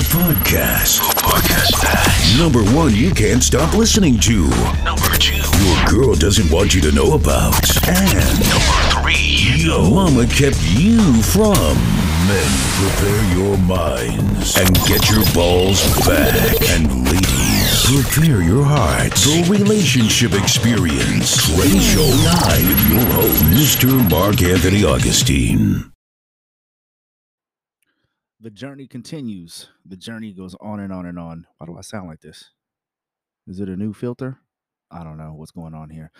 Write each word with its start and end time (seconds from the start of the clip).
podcast. 0.00 1.00
Podcast. 1.16 2.38
Number 2.38 2.62
one, 2.76 2.94
you 2.94 3.12
can't 3.12 3.42
stop 3.42 3.74
listening 3.74 4.18
to. 4.20 4.48
Number 4.84 5.08
two, 5.18 5.36
your 5.36 5.86
girl 5.86 6.14
doesn't 6.14 6.50
want 6.50 6.74
you 6.74 6.80
to 6.82 6.92
know 6.92 7.14
about. 7.14 7.54
And 7.88 8.38
number 8.40 9.02
three, 9.02 9.64
your 9.64 9.82
mama 9.90 10.26
kept 10.26 10.60
you 10.72 11.22
from. 11.22 11.54
Men, 12.28 12.50
prepare 12.76 13.36
your 13.38 13.56
minds 13.58 14.56
and 14.56 14.74
get 14.86 15.08
your 15.10 15.24
balls 15.32 15.82
back. 16.06 16.60
And 16.70 17.04
ladies, 17.04 17.86
prepare 17.86 18.42
your 18.42 18.64
hearts 18.64 19.24
The 19.24 19.46
relationship 19.50 20.34
experience. 20.34 21.36
Trey 21.46 21.78
Show 21.78 22.10
Live 22.24 22.90
your 22.90 23.04
host, 23.12 23.42
Mr. 23.44 24.10
Mark 24.10 24.42
Anthony 24.42 24.84
Augustine. 24.84 25.95
The 28.38 28.50
journey 28.50 28.86
continues. 28.86 29.68
The 29.86 29.96
journey 29.96 30.32
goes 30.32 30.54
on 30.60 30.78
and 30.80 30.92
on 30.92 31.06
and 31.06 31.18
on. 31.18 31.46
Why 31.56 31.66
do 31.66 31.78
I 31.78 31.80
sound 31.80 32.08
like 32.08 32.20
this? 32.20 32.50
Is 33.46 33.60
it 33.60 33.68
a 33.68 33.76
new 33.76 33.94
filter? 33.94 34.38
I 34.90 35.04
don't 35.04 35.16
know 35.16 35.32
what's 35.32 35.52
going 35.52 35.72
on 35.72 35.88
here. 35.88 36.12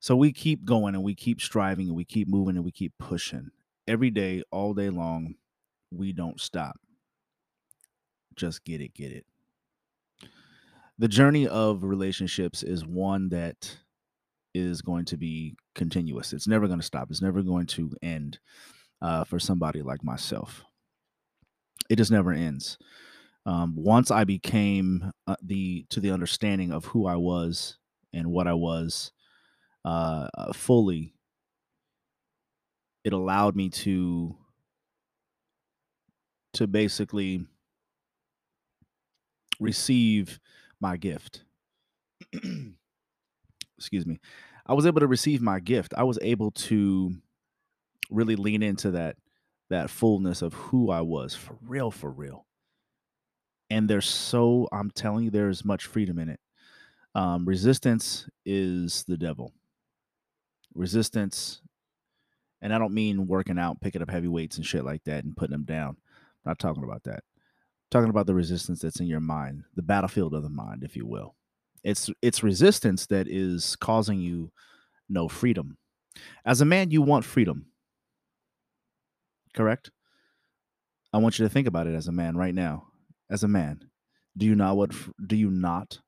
So 0.00 0.16
we 0.16 0.32
keep 0.32 0.64
going 0.64 0.94
and 0.94 1.04
we 1.04 1.14
keep 1.14 1.42
striving 1.42 1.88
and 1.88 1.96
we 1.96 2.04
keep 2.06 2.26
moving 2.26 2.56
and 2.56 2.64
we 2.64 2.72
keep 2.72 2.94
pushing. 2.98 3.50
Every 3.86 4.10
day, 4.10 4.42
all 4.50 4.72
day 4.72 4.88
long, 4.88 5.34
we 5.90 6.12
don't 6.12 6.40
stop. 6.40 6.80
Just 8.34 8.64
get 8.64 8.80
it, 8.80 8.94
get 8.94 9.12
it. 9.12 9.26
The 10.98 11.08
journey 11.08 11.46
of 11.46 11.84
relationships 11.84 12.62
is 12.62 12.86
one 12.86 13.28
that 13.28 13.76
is 14.54 14.80
going 14.80 15.04
to 15.06 15.18
be 15.18 15.54
continuous. 15.74 16.32
It's 16.32 16.48
never 16.48 16.66
going 16.66 16.80
to 16.80 16.86
stop. 16.86 17.10
It's 17.10 17.20
never 17.20 17.42
going 17.42 17.66
to 17.66 17.92
end 18.02 18.38
uh, 19.02 19.24
for 19.24 19.38
somebody 19.38 19.82
like 19.82 20.02
myself 20.02 20.64
it 21.88 21.96
just 21.96 22.10
never 22.10 22.32
ends. 22.32 22.78
Um, 23.44 23.74
once 23.76 24.10
I 24.10 24.24
became 24.24 25.12
uh, 25.26 25.36
the 25.42 25.86
to 25.90 26.00
the 26.00 26.10
understanding 26.10 26.72
of 26.72 26.86
who 26.86 27.06
I 27.06 27.16
was 27.16 27.78
and 28.12 28.32
what 28.32 28.48
I 28.48 28.54
was 28.54 29.12
uh, 29.84 30.28
uh, 30.36 30.52
fully, 30.52 31.14
it 33.04 33.12
allowed 33.12 33.54
me 33.54 33.68
to 33.70 34.36
to 36.54 36.66
basically 36.66 37.46
receive 39.60 40.40
my 40.80 40.96
gift. 40.96 41.44
Excuse 43.78 44.06
me. 44.06 44.18
I 44.66 44.74
was 44.74 44.86
able 44.86 45.00
to 45.00 45.06
receive 45.06 45.40
my 45.40 45.60
gift. 45.60 45.94
I 45.96 46.02
was 46.02 46.18
able 46.20 46.50
to 46.52 47.14
really 48.10 48.36
lean 48.36 48.62
into 48.62 48.90
that 48.92 49.16
that 49.70 49.90
fullness 49.90 50.42
of 50.42 50.54
who 50.54 50.90
I 50.90 51.00
was 51.00 51.34
for 51.34 51.56
real, 51.62 51.90
for 51.90 52.10
real. 52.10 52.46
And 53.70 53.88
there's 53.88 54.06
so, 54.08 54.68
I'm 54.72 54.90
telling 54.90 55.24
you, 55.24 55.30
there's 55.30 55.64
much 55.64 55.86
freedom 55.86 56.18
in 56.18 56.28
it. 56.28 56.40
Um, 57.14 57.44
resistance 57.46 58.28
is 58.44 59.04
the 59.08 59.16
devil. 59.16 59.52
Resistance, 60.74 61.62
and 62.60 62.72
I 62.72 62.78
don't 62.78 62.92
mean 62.92 63.26
working 63.26 63.58
out, 63.58 63.80
picking 63.80 64.02
up 64.02 64.10
heavy 64.10 64.28
weights 64.28 64.56
and 64.56 64.66
shit 64.66 64.84
like 64.84 65.02
that 65.04 65.24
and 65.24 65.36
putting 65.36 65.52
them 65.52 65.64
down. 65.64 65.96
I'm 66.44 66.50
not 66.50 66.58
talking 66.58 66.84
about 66.84 67.02
that. 67.04 67.24
I'm 67.24 67.90
talking 67.90 68.10
about 68.10 68.26
the 68.26 68.34
resistance 68.34 68.82
that's 68.82 69.00
in 69.00 69.06
your 69.06 69.20
mind, 69.20 69.64
the 69.74 69.82
battlefield 69.82 70.34
of 70.34 70.42
the 70.42 70.50
mind, 70.50 70.84
if 70.84 70.94
you 70.94 71.06
will. 71.06 71.34
It's 71.82 72.10
it's 72.20 72.42
resistance 72.42 73.06
that 73.06 73.28
is 73.28 73.76
causing 73.76 74.20
you 74.20 74.52
no 75.08 75.28
freedom. 75.28 75.78
As 76.44 76.60
a 76.60 76.64
man, 76.64 76.90
you 76.90 77.00
want 77.00 77.24
freedom 77.24 77.66
correct? 79.56 79.90
I 81.12 81.18
want 81.18 81.38
you 81.38 81.44
to 81.44 81.48
think 81.48 81.66
about 81.66 81.86
it 81.86 81.94
as 81.94 82.08
a 82.08 82.12
man 82.12 82.36
right 82.36 82.54
now. 82.54 82.88
As 83.30 83.42
a 83.42 83.48
man, 83.48 83.80
do 84.36 84.46
you 84.46 84.54
not 84.54 84.76
what 84.76 84.92
do 85.26 85.34
you 85.34 85.50
not 85.50 86.00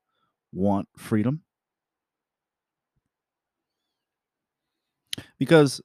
want 0.53 0.87
freedom? 0.97 1.43
Because 5.37 5.81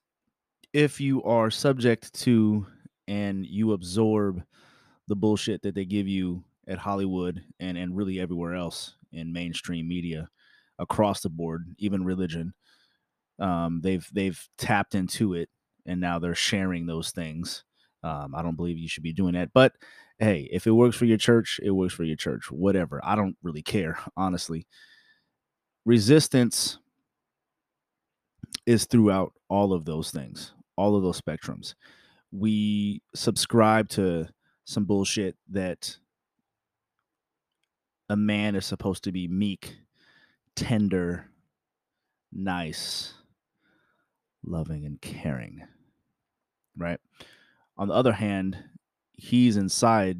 if 0.73 1.01
you 1.01 1.23
are 1.25 1.51
subject 1.51 2.13
to 2.23 2.67
and 3.09 3.47
you 3.47 3.73
absorb 3.73 4.43
the 5.09 5.17
bullshit 5.17 5.63
that 5.63 5.75
they 5.75 5.85
give 5.85 6.09
you 6.09 6.45
at 6.67 6.79
Hollywood 6.79 7.45
and 7.61 7.77
and 7.77 7.97
really 7.97 8.21
everywhere 8.21 8.55
else 8.55 8.97
in 9.13 9.33
mainstream 9.33 9.89
media 9.89 10.29
across 10.79 11.21
the 11.21 11.31
board, 11.31 11.75
even 11.79 12.05
religion, 12.05 12.55
um, 13.39 13.81
they've 13.83 14.09
they've 14.13 14.49
tapped 14.59 14.95
into 14.95 15.35
it 15.35 15.49
and 15.87 16.01
now 16.01 16.19
they're 16.19 16.35
sharing 16.35 16.87
those 16.87 17.11
things. 17.11 17.65
Um, 18.03 18.35
I 18.35 18.43
don't 18.43 18.57
believe 18.57 18.79
you 18.79 18.89
should 18.89 19.03
be 19.03 19.13
doing 19.13 19.35
that. 19.35 19.51
But 19.53 19.73
hey, 20.19 20.49
if 20.53 20.67
it 20.67 20.73
works 20.73 20.97
for 20.97 21.05
your 21.07 21.19
church, 21.19 21.61
it 21.63 21.71
works 21.71 21.95
for 21.95 22.05
your 22.05 22.17
church. 22.17 22.51
Whatever. 22.51 23.01
I 23.03 23.17
don't 23.17 23.37
really 23.43 23.63
care, 23.63 23.99
honestly. 24.17 24.67
Resistance 25.85 26.79
is 28.67 28.87
throughout 28.87 29.33
all 29.49 29.73
of 29.73 29.85
those 29.85 30.11
things, 30.11 30.53
all 30.77 30.97
of 30.97 31.03
those 31.03 31.21
spectrums. 31.21 31.75
We 32.33 33.03
subscribe 33.15 33.89
to 33.91 34.29
some 34.65 34.85
bullshit 34.85 35.37
that 35.51 35.97
a 38.09 38.17
man 38.17 38.55
is 38.55 38.67
supposed 38.67 39.05
to 39.05 39.13
be 39.13 39.29
meek, 39.29 39.77
tender, 40.57 41.27
nice, 42.33 43.15
loving, 44.47 44.85
and 44.85 45.01
caring 45.01 45.63
right? 46.77 47.01
On 47.77 47.89
the 47.89 47.95
other 47.95 48.13
hand, 48.13 48.57
he's 49.13 49.57
inside 49.57 50.19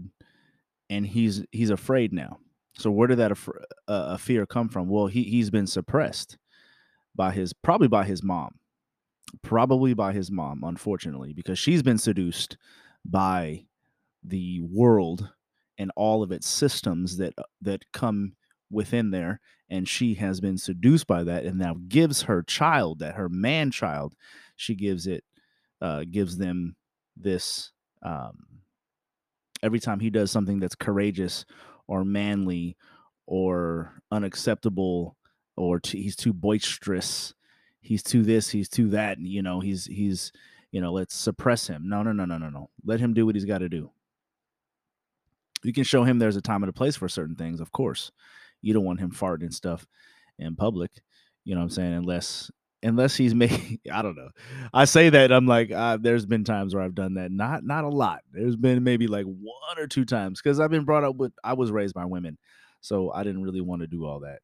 and 0.91 1.07
he's 1.07 1.45
he's 1.53 1.71
afraid 1.71 2.13
now. 2.13 2.39
So 2.77 2.91
where 2.91 3.09
did 3.09 3.19
that 3.19 3.33
a, 3.33 3.37
a 3.89 4.19
fear 4.19 4.47
come 4.47 4.69
from? 4.69 4.89
Well, 4.89 5.07
he 5.07 5.23
he's 5.23 5.51
been 5.51 5.67
suppressed 5.67 6.39
by 7.15 7.33
his 7.33 7.53
probably 7.53 7.89
by 7.89 8.05
his 8.05 8.23
mom. 8.23 8.57
Probably 9.43 9.95
by 9.95 10.13
his 10.13 10.31
mom, 10.31 10.63
unfortunately, 10.63 11.33
because 11.33 11.59
she's 11.59 11.83
been 11.83 11.99
seduced 11.99 12.57
by 13.05 13.65
the 14.23 14.61
world 14.61 15.29
and 15.77 15.91
all 15.97 16.23
of 16.23 16.31
its 16.31 16.47
systems 16.47 17.17
that 17.17 17.35
uh, 17.39 17.43
that 17.63 17.85
come 17.93 18.35
within 18.71 19.11
there 19.11 19.41
and 19.69 19.89
she 19.89 20.15
has 20.15 20.41
been 20.41 20.59
seduced 20.59 21.07
by 21.07 21.23
that 21.23 21.45
and 21.45 21.59
now 21.59 21.77
gives 21.89 22.23
her 22.23 22.43
child 22.43 22.99
that 22.99 23.15
her 23.15 23.29
man 23.29 23.71
child 23.71 24.15
she 24.57 24.75
gives 24.75 25.07
it 25.07 25.25
uh, 25.81 26.05
gives 26.11 26.39
them 26.39 26.77
this 27.17 27.73
um, 28.03 28.47
every 29.63 29.81
time 29.81 30.01
he 30.01 30.11
does 30.11 30.31
something 30.31 30.59
that's 30.59 30.75
courageous 30.75 31.45
or 31.87 32.05
manly 32.05 32.77
or 33.27 34.01
unacceptable 34.11 35.17
or 35.57 35.79
t- 35.79 36.03
he's 36.03 36.17
too 36.17 36.33
boisterous 36.33 37.35
he's 37.85 38.03
too 38.03 38.23
this 38.23 38.51
he's 38.51 38.69
too 38.69 38.89
that 38.89 39.19
and, 39.19 39.29
you 39.29 39.43
know 39.43 39.61
he's 39.61 39.87
he's 39.87 40.33
you 40.75 40.81
know 40.81 40.93
let's 40.93 41.15
suppress 41.15 41.69
him. 41.69 41.89
No 41.89 42.03
no 42.03 42.11
no 42.11 42.25
no 42.25 42.37
no 42.37 42.51
no. 42.51 42.69
Let 42.85 42.99
him 42.99 43.15
do 43.15 43.25
what 43.25 43.37
he's 43.37 43.45
got 43.45 43.59
to 43.59 43.69
do. 43.69 43.93
You 45.63 45.73
can 45.73 45.85
show 45.85 46.03
him 46.03 46.19
there's 46.19 46.37
a 46.37 46.43
time 46.43 46.65
and 46.65 46.71
a 46.71 46.73
place 46.73 46.97
for 46.97 47.09
certain 47.09 47.37
things 47.37 47.61
of 47.61 47.71
course 47.71 48.11
you 48.65 48.73
don't 48.75 48.85
want 48.85 49.01
him 49.01 49.11
farting 49.11 49.53
stuff 49.53 49.87
in 50.39 50.57
public 50.57 50.91
you 51.45 51.55
know 51.55 51.61
what 51.61 51.65
i'm 51.65 51.71
saying 51.71 51.93
unless 51.93 52.51
unless 52.83 53.17
he's 53.17 53.35
making 53.45 53.79
i 53.93 54.03
don't 54.03 54.17
know. 54.17 54.31
I 54.73 54.85
say 54.85 55.11
that 55.11 55.33
i'm 55.33 55.47
like 55.47 55.71
uh, 55.71 55.99
there's 56.01 56.27
been 56.27 56.45
times 56.45 56.75
where 56.75 56.83
i've 56.83 56.95
done 56.95 57.15
that 57.15 57.31
not 57.31 57.65
not 57.65 57.85
a 57.85 57.89
lot. 57.89 58.21
There's 58.33 58.57
been 58.57 58.83
maybe 58.85 59.07
like 59.07 59.27
one 59.27 59.79
or 59.79 59.87
two 59.87 60.05
times 60.05 60.41
because 60.41 60.61
i've 60.61 60.71
been 60.71 60.85
brought 60.85 61.05
up 61.05 61.17
with 61.17 61.33
i 61.43 61.53
was 61.53 61.71
raised 61.71 61.95
by 61.95 62.05
women 62.05 62.39
so 62.81 63.11
i 63.13 63.23
didn't 63.23 63.43
really 63.43 63.61
want 63.61 63.83
to 63.83 63.87
do 63.87 64.05
all 64.05 64.21
that. 64.21 64.41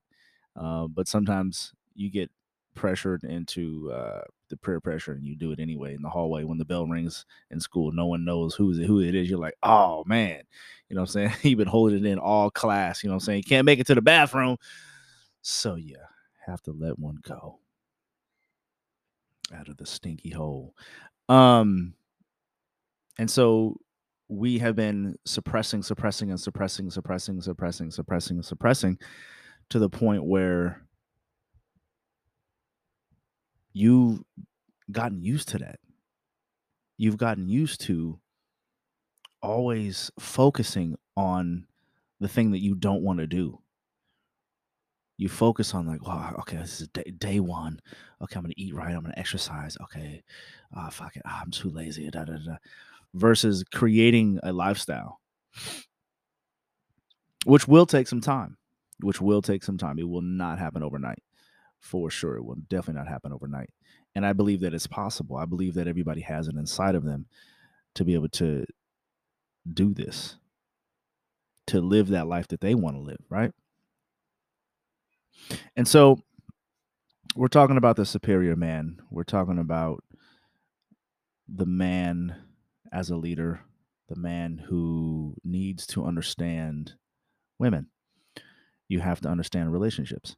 Uh, 0.61 0.87
but 0.87 1.09
sometimes 1.09 1.73
you 1.95 2.11
get 2.11 2.31
pressured 2.75 3.25
into 3.25 3.91
uh, 3.93 4.23
the 4.50 4.56
peer 4.56 4.81
pressure 4.81 5.12
and 5.12 5.25
you 5.25 5.34
do 5.34 5.53
it 5.53 5.61
anyway 5.61 5.94
in 5.94 6.03
the 6.03 6.09
hallway 6.09 6.44
when 6.44 6.59
the 6.59 6.65
bell 6.65 6.87
rings 6.87 7.25
in 7.50 7.61
school 7.61 7.91
no 7.93 8.06
one 8.06 8.25
knows 8.25 8.55
who's 8.55 8.78
it, 8.78 8.87
who 8.87 9.00
it 9.00 9.15
is 9.15 9.31
you're 9.31 9.38
like 9.38 9.56
oh 9.62 10.05
man. 10.06 10.43
You 10.88 10.97
know 10.97 11.03
what 11.03 11.11
i'm 11.11 11.31
saying? 11.31 11.33
You've 11.42 11.59
been 11.59 11.69
holding 11.69 12.04
it 12.04 12.10
in 12.10 12.19
all 12.19 12.51
class 12.51 13.03
you 13.03 13.09
know 13.09 13.15
what 13.15 13.22
i'm 13.22 13.27
saying? 13.27 13.39
You 13.39 13.48
can't 13.48 13.65
make 13.65 13.78
it 13.78 13.86
to 13.86 13.95
the 13.95 14.03
bathroom. 14.03 14.57
So 15.42 15.77
yeah 15.77 15.97
have 16.51 16.63
to 16.63 16.72
let 16.72 16.98
one 16.98 17.19
go. 17.22 17.59
Out 19.54 19.69
of 19.69 19.77
the 19.78 19.86
stinky 19.86 20.30
hole. 20.30 20.75
Um, 21.28 21.95
and 23.19 23.30
so 23.30 23.77
we 24.28 24.59
have 24.59 24.77
been 24.77 25.16
suppressing, 25.25 25.83
suppressing, 25.83 26.30
and 26.30 26.41
suppressing, 26.41 26.91
suppressing, 26.91 27.41
suppressing, 27.41 27.91
suppressing, 27.91 28.42
suppressing 28.42 28.98
to 29.71 29.78
the 29.78 29.89
point 29.89 30.25
where 30.25 30.83
you've 33.72 34.22
gotten 34.91 35.22
used 35.22 35.49
to 35.49 35.59
that. 35.59 35.78
You've 36.97 37.17
gotten 37.17 37.49
used 37.49 37.81
to 37.83 38.19
always 39.43 40.11
focusing 40.19 40.97
on 41.17 41.67
the 42.21 42.28
thing 42.28 42.51
that 42.51 42.63
you 42.63 42.75
don't 42.75 43.03
want 43.03 43.21
to 43.21 43.27
do 43.27 43.61
you 45.21 45.28
focus 45.28 45.75
on 45.75 45.87
like, 45.87 46.07
wow, 46.07 46.34
okay, 46.39 46.57
this 46.57 46.81
is 46.81 46.89
day, 46.89 47.03
day 47.19 47.41
one. 47.41 47.78
Okay, 48.22 48.37
I'm 48.37 48.43
gonna 48.43 48.55
eat 48.57 48.75
right. 48.75 48.95
I'm 48.95 49.03
gonna 49.03 49.13
exercise. 49.19 49.77
Okay, 49.83 50.23
uh, 50.75 50.89
fuck 50.89 51.15
it, 51.15 51.23
oh, 51.27 51.41
I'm 51.43 51.51
too 51.51 51.69
lazy. 51.69 52.09
Da, 52.09 52.25
da, 52.25 52.39
da. 52.39 52.57
Versus 53.13 53.63
creating 53.71 54.41
a 54.43 54.51
lifestyle 54.51 55.21
which 57.45 57.69
will 57.69 57.84
take 57.84 58.09
some 58.09 58.23
time. 58.23 58.57
Which 59.01 59.21
will 59.21 59.43
take 59.43 59.63
some 59.63 59.77
time. 59.77 59.99
It 59.99 60.09
will 60.09 60.23
not 60.23 60.59
happen 60.59 60.83
overnight, 60.83 61.23
for 61.80 62.10
sure. 62.10 62.36
It 62.36 62.44
will 62.44 62.56
definitely 62.68 63.00
not 63.00 63.09
happen 63.09 63.32
overnight. 63.32 63.71
And 64.15 64.27
I 64.27 64.32
believe 64.32 64.60
that 64.60 64.74
it's 64.74 64.86
possible. 64.86 65.36
I 65.36 65.44
believe 65.44 65.74
that 65.74 65.88
everybody 65.88 66.21
has 66.22 66.48
it 66.48 66.56
inside 66.56 66.94
of 66.94 67.04
them 67.04 67.27
to 67.94 68.04
be 68.04 68.15
able 68.15 68.28
to 68.28 68.66
do 69.72 69.92
this, 69.92 70.36
to 71.68 71.80
live 71.80 72.09
that 72.09 72.27
life 72.27 72.48
that 72.48 72.60
they 72.60 72.74
want 72.74 72.97
to 72.97 73.03
live, 73.03 73.21
right? 73.28 73.53
And 75.77 75.86
so 75.86 76.21
we're 77.34 77.48
talking 77.48 77.77
about 77.77 77.97
the 77.97 78.04
superior 78.04 78.56
man. 78.56 79.00
We're 79.10 79.24
talking 79.24 79.59
about 79.59 80.03
the 81.48 81.66
man 81.66 82.36
as 82.92 83.10
a 83.10 83.16
leader, 83.16 83.60
the 84.09 84.16
man 84.16 84.59
who 84.68 85.34
needs 85.44 85.86
to 85.88 86.04
understand 86.04 86.94
women. 87.59 87.86
You 88.88 89.00
have 89.00 89.21
to 89.21 89.28
understand 89.28 89.72
relationships. 89.72 90.36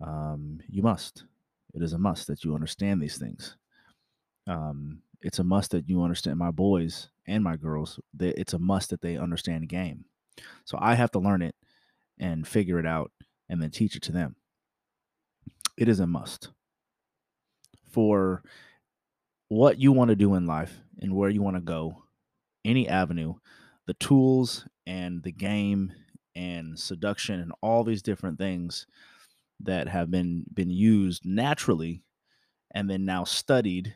Um, 0.00 0.60
you 0.68 0.82
must. 0.82 1.24
It 1.74 1.82
is 1.82 1.92
a 1.92 1.98
must 1.98 2.26
that 2.26 2.44
you 2.44 2.54
understand 2.54 3.00
these 3.00 3.18
things. 3.18 3.56
Um, 4.46 5.02
it's 5.20 5.38
a 5.38 5.44
must 5.44 5.70
that 5.70 5.88
you 5.88 6.02
understand 6.02 6.38
my 6.38 6.50
boys 6.50 7.08
and 7.26 7.44
my 7.44 7.56
girls. 7.56 8.00
That 8.14 8.38
it's 8.40 8.52
a 8.52 8.58
must 8.58 8.90
that 8.90 9.00
they 9.00 9.16
understand 9.16 9.62
the 9.62 9.66
game. 9.66 10.04
So 10.64 10.78
I 10.80 10.94
have 10.94 11.10
to 11.12 11.18
learn 11.18 11.42
it 11.42 11.54
and 12.18 12.46
figure 12.46 12.78
it 12.78 12.86
out 12.86 13.12
and 13.48 13.62
then 13.62 13.70
teach 13.70 13.96
it 13.96 14.02
to 14.02 14.12
them. 14.12 14.36
It 15.76 15.88
is 15.88 16.00
a 16.00 16.06
must 16.06 16.50
for 17.90 18.42
what 19.48 19.78
you 19.78 19.92
want 19.92 20.08
to 20.08 20.16
do 20.16 20.34
in 20.34 20.46
life 20.46 20.80
and 21.00 21.14
where 21.14 21.30
you 21.30 21.42
want 21.42 21.56
to 21.56 21.62
go, 21.62 22.04
any 22.64 22.88
avenue, 22.88 23.34
the 23.86 23.94
tools 23.94 24.66
and 24.86 25.22
the 25.22 25.32
game 25.32 25.92
and 26.34 26.78
seduction 26.78 27.40
and 27.40 27.52
all 27.60 27.84
these 27.84 28.02
different 28.02 28.38
things 28.38 28.86
that 29.62 29.88
have 29.88 30.10
been 30.10 30.44
been 30.52 30.70
used 30.70 31.24
naturally 31.24 32.02
and 32.74 32.88
then 32.88 33.04
now 33.04 33.24
studied 33.24 33.94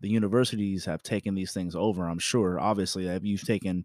the 0.00 0.08
universities 0.08 0.84
have 0.84 1.02
taken 1.02 1.34
these 1.34 1.52
things 1.52 1.74
over 1.74 2.06
i'm 2.08 2.18
sure. 2.18 2.60
Obviously 2.60 3.06
if 3.06 3.24
you've 3.24 3.44
taken 3.44 3.84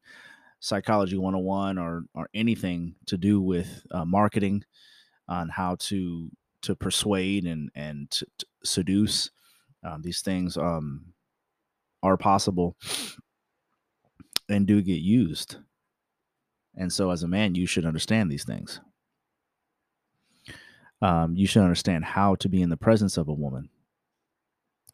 psychology 0.59 1.17
101 1.17 1.77
or 1.77 2.03
or 2.13 2.29
anything 2.33 2.95
to 3.07 3.17
do 3.17 3.41
with 3.41 3.83
uh, 3.91 4.05
marketing 4.05 4.63
on 5.27 5.49
how 5.49 5.75
to 5.79 6.29
to 6.61 6.75
persuade 6.75 7.45
and 7.45 7.69
and 7.75 8.11
to, 8.11 8.25
to 8.37 8.45
seduce 8.63 9.31
um, 9.83 10.01
these 10.01 10.21
things 10.21 10.57
um, 10.57 11.13
are 12.03 12.17
possible 12.17 12.75
and 14.49 14.67
do 14.67 14.81
get 14.81 14.99
used. 14.99 15.57
And 16.75 16.91
so 16.91 17.11
as 17.11 17.23
a 17.23 17.27
man 17.27 17.55
you 17.55 17.65
should 17.65 17.85
understand 17.85 18.29
these 18.29 18.43
things 18.43 18.81
um, 21.01 21.35
you 21.35 21.47
should 21.47 21.63
understand 21.63 22.05
how 22.05 22.35
to 22.35 22.49
be 22.49 22.61
in 22.61 22.69
the 22.69 22.77
presence 22.77 23.17
of 23.17 23.27
a 23.27 23.33
woman 23.33 23.69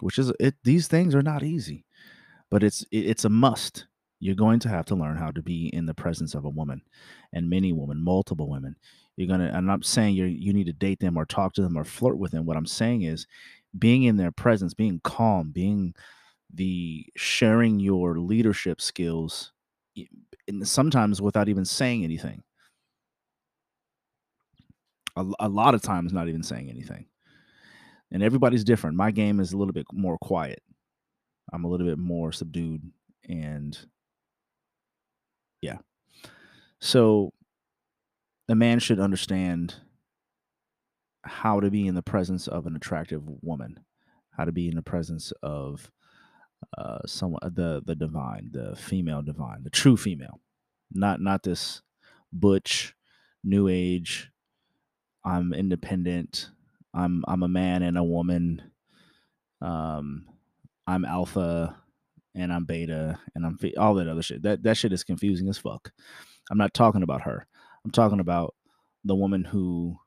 which 0.02 0.20
is 0.20 0.32
it 0.40 0.56
these 0.64 0.88
things 0.88 1.16
are 1.16 1.24
not 1.24 1.44
easy 1.44 1.86
but 2.50 2.64
it's 2.64 2.84
it, 2.92 3.00
it's 3.00 3.26
a 3.26 3.30
must. 3.30 3.88
You're 4.20 4.36
going 4.36 4.60
to 4.62 4.70
have 4.70 4.86
to 4.86 4.96
learn 4.96 5.18
how 5.18 5.32
to 5.32 5.42
be 5.42 5.68
in 5.74 5.86
the 5.86 5.94
presence 5.94 6.36
of 6.36 6.46
a 6.46 6.50
woman 6.50 6.82
and 7.34 7.50
many 7.50 7.74
women 7.74 8.02
multiple 8.02 8.50
women. 8.50 8.76
You're 9.18 9.28
gonna 9.28 9.52
i'm 9.54 9.66
not 9.66 9.86
saying 9.86 10.16
you 10.16 10.26
you 10.26 10.54
need 10.54 10.68
to 10.68 10.74
date 10.74 11.00
them 11.00 11.18
or 11.18 11.26
talk 11.26 11.54
to 11.54 11.62
them 11.62 11.78
or 11.78 11.84
flirt 11.84 12.18
with 12.18 12.32
them. 12.32 12.46
What 12.46 12.58
i'm 12.58 12.66
saying 12.66 13.04
is 13.04 13.28
being 13.78 14.04
in 14.04 14.18
their 14.18 14.32
presence 14.32 14.74
being 14.74 15.02
calm 15.04 15.52
being 15.52 15.94
the 16.54 17.06
sharing 17.18 17.80
your 17.80 18.20
leadership 18.20 18.80
skills 18.80 19.52
and 20.48 20.68
sometimes 20.68 21.22
without 21.22 21.50
even 21.50 21.66
saying 21.66 22.04
anything 22.04 22.44
a, 25.16 25.26
a 25.40 25.50
lot 25.50 25.74
of 25.74 25.82
times 25.82 26.14
not 26.14 26.28
even 26.28 26.44
saying 26.44 26.70
anything 26.70 27.08
and 28.12 28.24
everybody's 28.24 28.64
different. 28.64 28.98
My 28.98 29.12
game 29.12 29.40
is 29.40 29.54
a 29.54 29.58
little 29.58 29.74
bit 29.74 29.88
more 29.92 30.18
quiet. 30.18 30.62
I'm 31.52 31.64
a 31.64 31.68
little 31.68 31.88
bit 31.88 31.98
more 31.98 32.32
subdued 32.32 32.82
and 33.28 33.78
yeah. 35.62 35.78
So 36.80 37.34
a 38.48 38.56
man 38.56 38.80
should 38.80 39.00
understand 39.00 39.76
how 41.24 41.60
to 41.60 41.72
be 41.72 41.88
in 41.88 41.96
the 41.96 42.04
presence 42.04 42.48
of 42.48 42.68
an 42.68 42.76
attractive 42.76 43.24
woman, 43.42 43.80
how 44.38 44.46
to 44.46 44.52
be 44.52 44.68
in 44.68 44.76
the 44.76 44.84
presence 44.84 45.34
of 45.42 45.92
uh 46.78 47.00
someone 47.06 47.42
the 47.44 47.82
the 47.86 47.96
divine, 47.96 48.50
the 48.52 48.76
female 48.76 49.22
divine, 49.22 49.64
the 49.64 49.70
true 49.70 49.98
female. 49.98 50.40
Not 50.92 51.22
not 51.22 51.44
this 51.44 51.82
butch 52.32 52.96
new 53.44 53.68
age 53.68 54.32
I'm 55.26 55.54
independent 55.54 56.50
I'm 56.96 57.24
I'm 57.28 57.44
a 57.44 57.48
man 57.48 57.84
and 57.84 57.98
a 57.98 58.04
woman. 58.04 58.62
Um, 59.62 60.26
I'm 60.88 61.04
alpha 61.04 61.76
and 62.34 62.54
I'm 62.54 62.66
beta 62.66 63.20
and 63.36 63.46
I'm 63.46 63.60
all 63.78 63.96
that 63.96 64.08
other 64.08 64.22
shit. 64.22 64.42
That 64.44 64.64
that 64.64 64.78
shit 64.78 64.94
is 64.94 65.04
confusing 65.04 65.50
as 65.50 65.58
fuck. 65.58 65.92
I'm 66.50 66.58
not 66.58 66.74
talking 66.74 67.04
about 67.04 67.22
her. 67.24 67.46
I'm 67.84 67.92
talking 67.92 68.20
about 68.22 68.56
the 69.04 69.16
woman 69.16 69.44
who 69.44 69.98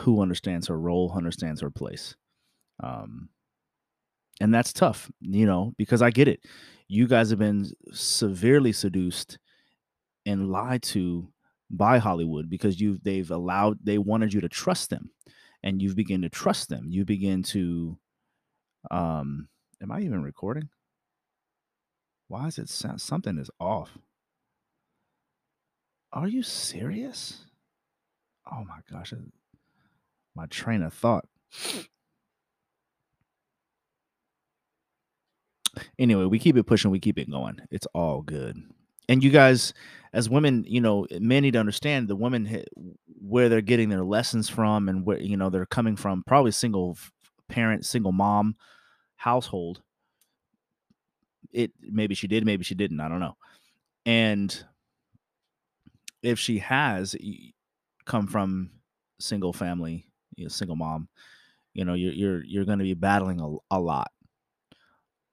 who 0.00 0.20
understands 0.20 0.68
her 0.68 0.78
role, 0.78 1.12
understands 1.16 1.62
her 1.62 1.70
place. 1.70 2.14
Um, 2.82 3.30
and 4.40 4.52
that's 4.52 4.72
tough, 4.72 5.10
you 5.20 5.46
know, 5.46 5.72
because 5.78 6.02
I 6.02 6.10
get 6.10 6.28
it. 6.28 6.40
You 6.88 7.08
guys 7.08 7.30
have 7.30 7.38
been 7.38 7.70
severely 7.92 8.72
seduced 8.72 9.38
and 10.26 10.50
lied 10.50 10.82
to 10.82 11.31
by 11.72 11.98
Hollywood 11.98 12.50
because 12.50 12.80
you've 12.80 13.02
they've 13.02 13.30
allowed 13.30 13.78
they 13.82 13.98
wanted 13.98 14.32
you 14.32 14.40
to 14.42 14.48
trust 14.48 14.90
them 14.90 15.10
and 15.62 15.80
you've 15.80 15.96
begin 15.96 16.22
to 16.22 16.28
trust 16.28 16.68
them. 16.68 16.86
You 16.90 17.04
begin 17.04 17.42
to 17.44 17.98
um 18.90 19.48
am 19.82 19.90
I 19.90 20.00
even 20.00 20.22
recording? 20.22 20.68
Why 22.28 22.46
is 22.46 22.58
it 22.58 22.68
sound 22.68 23.00
something 23.00 23.38
is 23.38 23.50
off? 23.58 23.96
Are 26.12 26.28
you 26.28 26.42
serious? 26.42 27.46
Oh 28.50 28.64
my 28.64 28.80
gosh, 28.90 29.14
my 30.34 30.46
train 30.46 30.82
of 30.82 30.92
thought. 30.92 31.26
Anyway, 35.98 36.26
we 36.26 36.38
keep 36.38 36.56
it 36.56 36.64
pushing, 36.64 36.90
we 36.90 37.00
keep 37.00 37.18
it 37.18 37.30
going. 37.30 37.58
It's 37.70 37.86
all 37.94 38.20
good 38.20 38.62
and 39.08 39.22
you 39.22 39.30
guys 39.30 39.74
as 40.12 40.28
women 40.28 40.64
you 40.66 40.80
know 40.80 41.06
men 41.20 41.42
need 41.42 41.52
to 41.52 41.58
understand 41.58 42.08
the 42.08 42.16
women 42.16 42.64
where 43.06 43.48
they're 43.48 43.60
getting 43.60 43.88
their 43.88 44.04
lessons 44.04 44.48
from 44.48 44.88
and 44.88 45.06
where 45.06 45.20
you 45.20 45.36
know 45.36 45.50
they're 45.50 45.66
coming 45.66 45.96
from 45.96 46.22
probably 46.26 46.50
single 46.50 46.96
parent 47.48 47.84
single 47.84 48.12
mom 48.12 48.56
household. 49.16 49.82
It 51.52 51.72
maybe 51.80 52.14
she 52.14 52.26
did 52.26 52.44
maybe 52.44 52.64
she 52.64 52.74
didn't 52.74 53.00
i 53.00 53.08
don't 53.08 53.20
know. 53.20 53.36
And 54.04 54.64
if 56.22 56.38
she 56.38 56.58
has 56.58 57.14
come 58.04 58.26
from 58.26 58.70
single 59.20 59.52
family 59.52 60.06
you 60.36 60.44
know, 60.44 60.48
single 60.48 60.76
mom 60.76 61.08
you 61.74 61.84
know 61.84 61.94
you're 61.94 62.12
you're 62.12 62.44
you're 62.44 62.64
going 62.64 62.78
to 62.78 62.84
be 62.84 62.94
battling 62.94 63.40
a, 63.40 63.76
a 63.76 63.78
lot. 63.78 64.10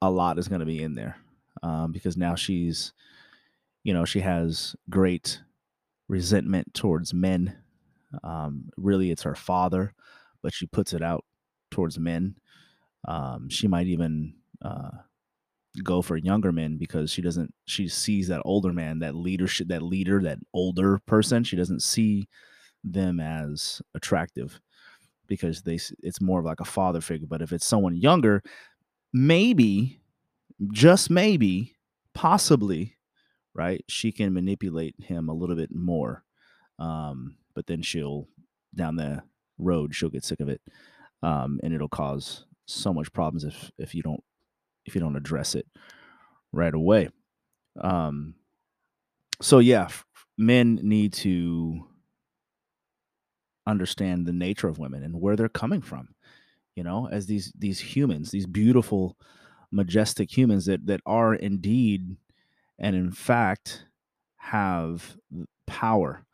A 0.02 0.10
lot 0.10 0.40
is 0.40 0.48
going 0.48 0.62
to 0.62 0.66
be 0.66 0.82
in 0.82 0.94
there 0.96 1.18
um, 1.62 1.92
because 1.92 2.16
now 2.16 2.36
she's 2.36 2.94
you 3.84 3.94
know 3.94 4.06
she 4.06 4.20
has 4.22 4.76
great 4.90 5.42
resentment 6.08 6.74
towards 6.74 7.14
men. 7.14 7.58
Um, 8.24 8.70
really 8.78 9.12
it's 9.12 9.24
her 9.24 9.36
father 9.36 9.94
but 10.42 10.54
she 10.54 10.66
puts 10.66 10.94
it 10.94 11.02
out 11.02 11.26
towards 11.72 12.00
men. 12.00 12.36
Um, 13.08 13.50
she 13.50 13.68
might 13.68 13.88
even 13.88 14.36
uh, 14.64 14.90
go 15.84 16.02
for 16.02 16.18
younger 16.18 16.52
men 16.52 16.78
because 16.78 17.12
she 17.12 17.22
doesn't 17.22 17.54
she 17.66 17.88
sees 17.88 18.28
that 18.28 18.42
older 18.44 18.74
man 18.74 19.00
that 19.00 19.16
leadership 19.16 19.68
that 19.70 19.82
leader 19.82 20.22
that 20.22 20.40
older 20.54 21.00
person. 21.06 21.44
She 21.44 21.56
doesn't 21.56 21.82
see 21.82 22.28
them 22.84 23.20
as 23.20 23.82
attractive 23.94 24.60
because 25.28 25.62
they 25.62 25.80
it's 26.02 26.22
more 26.22 26.40
of 26.40 26.46
like 26.46 26.60
a 26.60 26.66
father 26.66 27.02
figure. 27.02 27.28
But 27.28 27.42
if 27.42 27.54
it's 27.54 27.66
someone 27.66 27.96
younger 27.96 28.42
maybe 29.14 30.02
just 30.72 31.10
maybe 31.10 31.76
possibly 32.14 32.98
right? 33.60 33.84
She 33.90 34.14
can 34.14 34.34
manipulate 34.34 34.96
him 35.04 35.28
a 35.28 35.34
little 35.34 35.58
bit 35.58 35.76
more. 35.76 36.24
Um, 36.80 37.36
but 37.54 37.68
then 37.68 37.82
she'll 37.82 38.30
down 38.74 38.96
the 38.96 39.22
road, 39.58 39.94
she'll 39.94 40.10
get 40.10 40.24
sick 40.24 40.40
of 40.40 40.48
it. 40.48 40.62
Um, 41.22 41.60
and 41.62 41.74
it'll 41.74 41.90
cause 41.90 42.46
so 42.66 42.94
much 42.94 43.12
problems 43.12 43.44
if 43.44 43.70
if 43.78 43.94
you 43.94 44.02
don't 44.02 44.24
if 44.86 44.96
you 44.96 45.02
don't 45.02 45.18
address 45.18 45.56
it 45.56 45.68
right 46.54 46.74
away. 46.74 47.10
Um, 47.82 48.36
so 49.42 49.60
yeah, 49.60 49.86
f- 49.86 50.06
men 50.38 50.80
need 50.82 51.12
to 51.14 51.86
understand 53.68 54.26
the 54.26 54.32
nature 54.32 54.70
of 54.70 54.80
women 54.80 55.04
and 55.04 55.20
where 55.20 55.36
they're 55.36 55.50
coming 55.50 55.82
from. 55.82 56.16
You 56.76 56.84
know, 56.84 57.10
as 57.12 57.26
these 57.26 57.52
these 57.60 57.82
humans, 57.82 58.32
these 58.32 58.48
beautiful, 58.48 59.18
majestic 59.70 60.32
humans 60.38 60.66
that 60.68 60.86
that 60.86 61.02
are 61.06 61.36
indeed 61.36 62.16
and 62.80 62.96
in 62.96 63.12
fact 63.12 63.86
have 64.38 65.18
power 65.68 66.26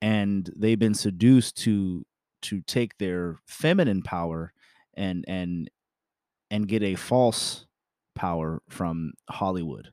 and 0.00 0.50
they've 0.56 0.78
been 0.78 0.94
seduced 0.94 1.56
to 1.56 2.04
to 2.42 2.62
take 2.62 2.96
their 2.98 3.36
feminine 3.46 4.02
power 4.02 4.52
and 4.94 5.24
and 5.28 5.70
and 6.50 6.68
get 6.68 6.82
a 6.82 6.94
false 6.94 7.66
power 8.14 8.62
from 8.68 9.12
Hollywood 9.28 9.92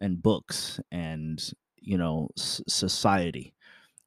and 0.00 0.22
books 0.22 0.80
and 0.90 1.52
you 1.80 1.98
know 1.98 2.28
s- 2.38 2.62
society 2.68 3.52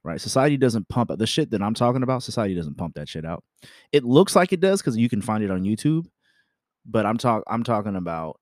right? 0.03 0.21
Society 0.21 0.55
doesn't 0.57 0.88
pump 0.88 1.11
the 1.17 1.27
shit 1.27 1.51
that 1.51 1.61
i'm 1.61 1.73
talking 1.73 2.03
about 2.03 2.23
society 2.23 2.55
doesn't 2.55 2.77
pump 2.77 2.95
that 2.95 3.09
shit 3.09 3.25
out. 3.25 3.43
It 3.91 4.03
looks 4.05 4.35
like 4.35 4.53
it 4.53 4.61
does 4.61 4.81
because 4.81 4.97
you 4.97 5.09
can 5.09 5.21
find 5.21 5.43
it 5.43 5.51
on 5.51 5.63
youtube 5.63 6.05
but 6.85 7.05
i'm 7.05 7.17
talk 7.17 7.43
i'm 7.47 7.63
talking 7.63 7.95
about 7.95 8.39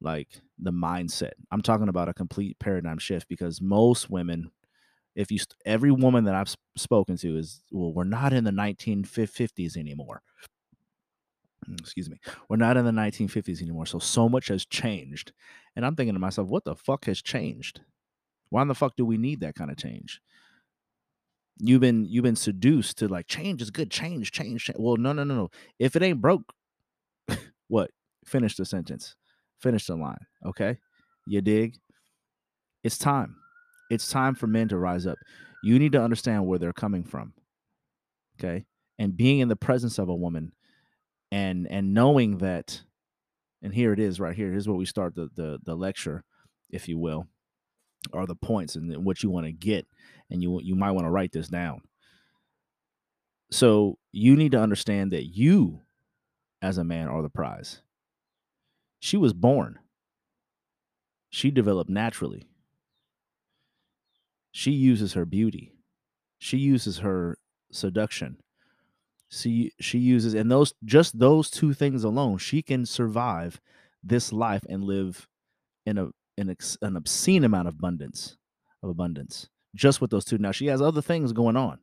like 0.00 0.28
the 0.58 0.72
mindset. 0.72 1.32
I'm 1.50 1.62
talking 1.62 1.88
about 1.88 2.08
a 2.08 2.14
complete 2.14 2.58
paradigm 2.58 2.98
shift 2.98 3.28
because 3.28 3.60
most 3.60 4.10
women 4.10 4.50
if 5.14 5.30
you 5.30 5.38
every 5.64 5.92
woman 5.92 6.24
that 6.24 6.34
i've 6.34 6.54
spoken 6.76 7.16
to 7.16 7.36
is 7.36 7.62
well 7.70 7.92
we're 7.92 8.04
not 8.04 8.32
in 8.32 8.44
the 8.44 8.50
1950s 8.50 9.76
anymore. 9.76 10.22
Mm, 11.68 11.80
excuse 11.80 12.10
me. 12.10 12.18
We're 12.48 12.56
not 12.56 12.76
in 12.76 12.84
the 12.84 12.90
1950s 12.90 13.62
anymore. 13.62 13.86
So 13.86 13.98
so 13.98 14.28
much 14.28 14.48
has 14.48 14.66
changed. 14.66 15.32
And 15.76 15.84
i'm 15.84 15.96
thinking 15.96 16.14
to 16.14 16.20
myself 16.20 16.48
what 16.48 16.64
the 16.64 16.76
fuck 16.76 17.04
has 17.06 17.22
changed? 17.22 17.80
Why 18.50 18.62
in 18.62 18.68
the 18.68 18.74
fuck 18.74 18.96
do 18.96 19.04
we 19.04 19.18
need 19.18 19.40
that 19.40 19.54
kind 19.54 19.70
of 19.70 19.76
change? 19.76 20.20
You've 21.58 21.80
been 21.80 22.04
you've 22.06 22.24
been 22.24 22.36
seduced 22.36 22.98
to 22.98 23.08
like 23.08 23.26
change 23.26 23.62
is 23.62 23.70
good. 23.70 23.90
Change 23.90 24.32
change, 24.32 24.64
change. 24.64 24.78
well 24.78 24.96
no 24.96 25.12
no 25.12 25.24
no 25.24 25.34
no. 25.34 25.50
If 25.78 25.96
it 25.96 26.02
ain't 26.02 26.20
broke 26.20 26.52
what? 27.68 27.90
Finish 28.24 28.56
the 28.56 28.64
sentence 28.64 29.14
finish 29.60 29.86
the 29.86 29.96
line 29.96 30.26
okay? 30.44 30.78
You 31.26 31.40
dig? 31.40 31.76
It's 32.82 32.98
time. 32.98 33.36
It's 33.90 34.10
time 34.10 34.34
for 34.34 34.46
men 34.46 34.68
to 34.68 34.78
rise 34.78 35.06
up. 35.06 35.18
You 35.62 35.78
need 35.78 35.92
to 35.92 36.02
understand 36.02 36.46
where 36.46 36.58
they're 36.58 36.72
coming 36.72 37.04
from 37.04 37.32
okay? 38.38 38.64
And 38.98 39.16
being 39.16 39.40
in 39.40 39.48
the 39.48 39.56
presence 39.56 39.98
of 39.98 40.08
a 40.08 40.14
woman 40.14 40.52
and 41.32 41.66
and 41.68 41.94
knowing 41.94 42.38
that 42.38 42.82
and 43.62 43.74
here 43.74 43.92
it 43.92 43.98
is 43.98 44.20
right 44.20 44.36
here 44.36 44.50
here's 44.50 44.68
where 44.68 44.76
we 44.76 44.84
start 44.84 45.14
the 45.14 45.28
the, 45.34 45.58
the 45.64 45.74
lecture 45.74 46.22
if 46.70 46.88
you 46.88 46.98
will 46.98 47.26
or 48.12 48.26
the 48.26 48.34
points 48.34 48.76
and 48.76 49.04
what 49.04 49.22
you 49.22 49.30
want 49.30 49.46
to 49.46 49.52
get 49.52 49.86
and 50.30 50.42
you 50.42 50.60
you 50.62 50.74
might 50.74 50.92
want 50.92 51.06
to 51.06 51.10
write 51.10 51.32
this 51.32 51.48
down. 51.48 51.80
So 53.50 53.98
you 54.12 54.36
need 54.36 54.52
to 54.52 54.60
understand 54.60 55.12
that 55.12 55.26
you 55.26 55.80
as 56.62 56.78
a 56.78 56.84
man 56.84 57.08
are 57.08 57.22
the 57.22 57.28
prize 57.28 57.80
she 59.04 59.18
was 59.18 59.34
born. 59.34 59.78
She 61.28 61.50
developed 61.50 61.90
naturally. 61.90 62.48
She 64.50 64.70
uses 64.70 65.12
her 65.12 65.26
beauty. 65.26 65.74
She 66.38 66.56
uses 66.56 67.00
her 67.00 67.36
seduction. 67.70 68.38
She 69.28 69.72
she 69.78 69.98
uses 69.98 70.32
and 70.32 70.50
those 70.50 70.72
just 70.86 71.18
those 71.18 71.50
two 71.50 71.74
things 71.74 72.02
alone 72.02 72.38
she 72.38 72.62
can 72.62 72.86
survive 72.86 73.60
this 74.02 74.32
life 74.32 74.64
and 74.70 74.84
live 74.84 75.28
in 75.84 75.98
a 75.98 76.08
ex, 76.38 76.78
an 76.80 76.96
obscene 76.96 77.44
amount 77.44 77.68
of 77.68 77.74
abundance 77.74 78.38
of 78.82 78.88
abundance 78.88 79.50
just 79.74 80.00
with 80.00 80.10
those 80.12 80.24
two. 80.24 80.38
Now 80.38 80.52
she 80.52 80.68
has 80.68 80.80
other 80.80 81.02
things 81.02 81.34
going 81.34 81.56
on 81.58 81.78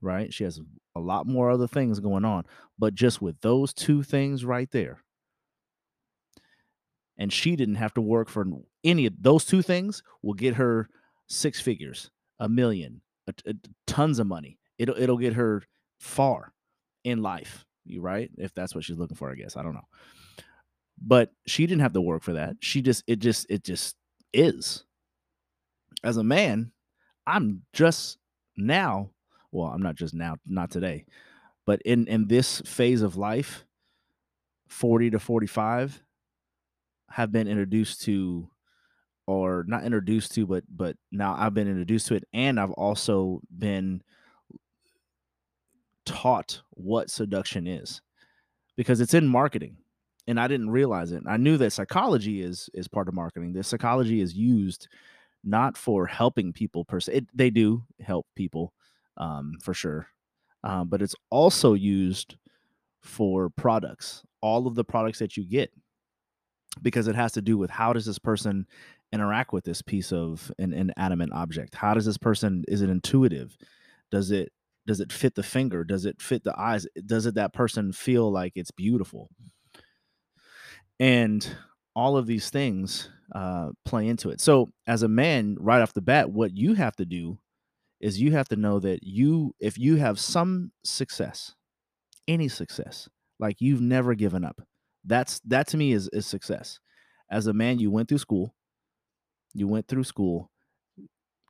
right? 0.00 0.32
She 0.32 0.44
has 0.44 0.60
a 0.94 1.00
lot 1.00 1.26
more 1.26 1.50
other 1.50 1.66
things 1.66 1.98
going 1.98 2.24
on 2.24 2.44
but 2.78 2.94
just 2.94 3.20
with 3.20 3.40
those 3.40 3.74
two 3.74 4.04
things 4.04 4.44
right 4.44 4.70
there 4.70 5.02
and 7.18 7.32
she 7.32 7.56
didn't 7.56 7.76
have 7.76 7.94
to 7.94 8.00
work 8.00 8.28
for 8.28 8.46
any 8.84 9.06
of 9.06 9.14
those 9.20 9.44
two 9.44 9.62
things 9.62 10.02
will 10.22 10.34
get 10.34 10.54
her 10.54 10.88
six 11.26 11.60
figures 11.60 12.10
a 12.38 12.48
million 12.48 13.00
a, 13.26 13.34
a, 13.46 13.54
tons 13.86 14.18
of 14.18 14.26
money. 14.26 14.58
It'll 14.78 14.96
it'll 14.96 15.18
get 15.18 15.34
her 15.34 15.62
far 15.98 16.52
in 17.04 17.22
life 17.22 17.64
you 17.84 18.00
right? 18.02 18.30
If 18.36 18.54
that's 18.54 18.74
what 18.74 18.84
she's 18.84 18.98
looking 18.98 19.16
for 19.16 19.30
i 19.30 19.34
guess 19.34 19.56
i 19.56 19.62
don't 19.62 19.74
know. 19.74 19.88
But 21.00 21.30
she 21.46 21.66
didn't 21.66 21.82
have 21.82 21.92
to 21.92 22.00
work 22.00 22.22
for 22.22 22.32
that. 22.34 22.56
She 22.60 22.82
just 22.82 23.04
it 23.06 23.18
just 23.18 23.46
it 23.48 23.64
just 23.64 23.96
is. 24.32 24.84
As 26.04 26.16
a 26.16 26.24
man 26.24 26.72
i'm 27.28 27.62
just 27.72 28.18
now 28.56 29.10
well 29.52 29.68
i'm 29.68 29.82
not 29.82 29.94
just 29.94 30.14
now 30.14 30.36
not 30.46 30.70
today 30.70 31.04
but 31.66 31.80
in 31.82 32.08
in 32.08 32.26
this 32.26 32.60
phase 32.62 33.02
of 33.02 33.16
life 33.16 33.64
40 34.68 35.10
to 35.10 35.18
45 35.20 36.02
have 37.10 37.32
been 37.32 37.48
introduced 37.48 38.02
to 38.02 38.48
or 39.26 39.64
not 39.66 39.84
introduced 39.84 40.34
to 40.34 40.46
but 40.46 40.64
but 40.68 40.96
now 41.12 41.34
I've 41.38 41.54
been 41.54 41.68
introduced 41.68 42.06
to 42.08 42.14
it 42.14 42.24
and 42.32 42.58
I've 42.58 42.72
also 42.72 43.40
been 43.56 44.02
taught 46.04 46.62
what 46.70 47.10
seduction 47.10 47.66
is 47.66 48.00
because 48.76 49.00
it's 49.00 49.14
in 49.14 49.26
marketing 49.28 49.76
and 50.28 50.38
I 50.38 50.46
didn't 50.46 50.70
realize 50.70 51.10
it. 51.12 51.22
I 51.26 51.38
knew 51.38 51.56
that 51.56 51.72
psychology 51.72 52.42
is 52.42 52.68
is 52.74 52.86
part 52.86 53.08
of 53.08 53.14
marketing. 53.14 53.54
The 53.54 53.64
psychology 53.64 54.20
is 54.20 54.34
used 54.34 54.88
not 55.42 55.76
for 55.76 56.06
helping 56.06 56.52
people 56.52 56.84
per 56.84 57.00
se. 57.00 57.12
It, 57.14 57.26
they 57.34 57.50
do 57.50 57.82
help 58.00 58.26
people 58.36 58.72
um, 59.16 59.54
for 59.62 59.72
sure, 59.74 60.06
um, 60.62 60.88
but 60.88 61.02
it's 61.02 61.14
also 61.30 61.72
used 61.74 62.36
for 63.02 63.48
products. 63.50 64.22
All 64.40 64.66
of 64.66 64.74
the 64.74 64.84
products 64.84 65.18
that 65.18 65.36
you 65.36 65.44
get 65.44 65.72
because 66.82 67.08
it 67.08 67.14
has 67.14 67.32
to 67.32 67.42
do 67.42 67.58
with 67.58 67.70
how 67.70 67.92
does 67.92 68.06
this 68.06 68.18
person 68.18 68.66
interact 69.12 69.52
with 69.52 69.64
this 69.64 69.82
piece 69.82 70.12
of 70.12 70.52
an 70.58 70.72
inanimate 70.72 71.32
object? 71.32 71.74
How 71.74 71.94
does 71.94 72.04
this 72.04 72.18
person 72.18 72.64
is 72.68 72.82
it 72.82 72.90
intuitive? 72.90 73.56
Does 74.10 74.30
it 74.30 74.52
does 74.86 75.00
it 75.00 75.12
fit 75.12 75.34
the 75.34 75.42
finger? 75.42 75.84
Does 75.84 76.06
it 76.06 76.20
fit 76.20 76.44
the 76.44 76.58
eyes? 76.58 76.86
Does 77.04 77.26
it 77.26 77.34
that 77.34 77.52
person 77.52 77.92
feel 77.92 78.30
like 78.30 78.52
it's 78.56 78.70
beautiful? 78.70 79.28
And 80.98 81.48
all 81.94 82.16
of 82.16 82.26
these 82.26 82.50
things 82.50 83.10
uh, 83.34 83.70
play 83.84 84.08
into 84.08 84.30
it. 84.30 84.40
So 84.40 84.70
as 84.86 85.02
a 85.02 85.08
man 85.08 85.56
right 85.60 85.82
off 85.82 85.92
the 85.92 86.00
bat 86.00 86.30
what 86.30 86.56
you 86.56 86.74
have 86.74 86.96
to 86.96 87.04
do 87.04 87.38
is 88.00 88.20
you 88.20 88.32
have 88.32 88.48
to 88.48 88.56
know 88.56 88.78
that 88.80 89.02
you 89.02 89.54
if 89.60 89.76
you 89.76 89.96
have 89.96 90.18
some 90.18 90.70
success 90.84 91.54
any 92.28 92.48
success 92.48 93.08
like 93.40 93.60
you've 93.60 93.80
never 93.80 94.14
given 94.14 94.44
up 94.44 94.60
that's 95.04 95.40
that 95.40 95.68
to 95.68 95.76
me 95.76 95.92
is 95.92 96.08
is 96.12 96.26
success. 96.26 96.80
As 97.30 97.46
a 97.46 97.52
man 97.52 97.78
you 97.78 97.90
went 97.90 98.08
through 98.08 98.18
school 98.18 98.54
you 99.54 99.66
went 99.66 99.88
through 99.88 100.04
school 100.04 100.50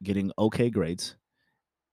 getting 0.03 0.31
okay 0.39 0.71
grades 0.71 1.17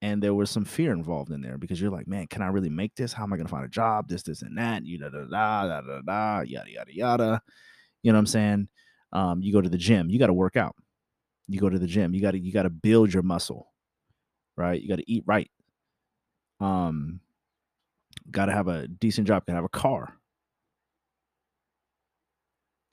and 0.01 0.21
there 0.21 0.33
was 0.33 0.49
some 0.49 0.65
fear 0.65 0.91
involved 0.91 1.31
in 1.31 1.41
there 1.41 1.57
because 1.57 1.81
you're 1.81 1.89
like 1.91 2.07
man 2.07 2.27
can 2.27 2.41
i 2.41 2.47
really 2.47 2.69
make 2.69 2.95
this? 2.95 3.13
How 3.13 3.23
am 3.23 3.33
i 3.33 3.37
to 3.37 3.47
find 3.47 3.65
a 3.65 3.69
job? 3.69 4.07
This 4.07 4.23
this 4.23 4.41
and 4.41 4.57
that 4.57 4.85
you 4.85 4.99
da 4.99 5.09
da 5.09 5.25
da 5.25 5.67
da 5.67 5.81
da 5.81 6.01
da 6.01 6.41
yada 6.41 6.71
yada 6.71 6.95
yada. 6.95 7.41
You 8.03 8.11
know 8.11 8.17
what 8.17 8.21
i'm 8.21 8.25
saying? 8.27 8.67
Um, 9.13 9.41
you 9.41 9.53
go 9.53 9.61
to 9.61 9.69
the 9.69 9.77
gym 9.77 10.09
you 10.09 10.19
got 10.19 10.27
to 10.27 10.33
work 10.33 10.55
out. 10.57 10.75
You 11.47 11.59
go 11.59 11.69
to 11.69 11.79
the 11.79 11.87
gym 11.87 12.13
you 12.13 12.21
got 12.21 12.31
to 12.31 12.39
you 12.39 12.51
got 12.51 12.63
to 12.63 12.69
build 12.69 13.13
your 13.13 13.23
muscle 13.23 13.71
right? 14.57 14.81
You 14.81 14.87
got 14.87 14.97
to 14.97 15.11
eat 15.11 15.23
right. 15.25 15.49
Um 16.59 17.19
got 18.31 18.45
to 18.45 18.53
have 18.53 18.67
a 18.67 18.87
decent 18.87 19.27
job 19.27 19.45
got 19.45 19.53
to 19.53 19.57
have 19.57 19.65
a 19.65 19.69
car 19.69 20.15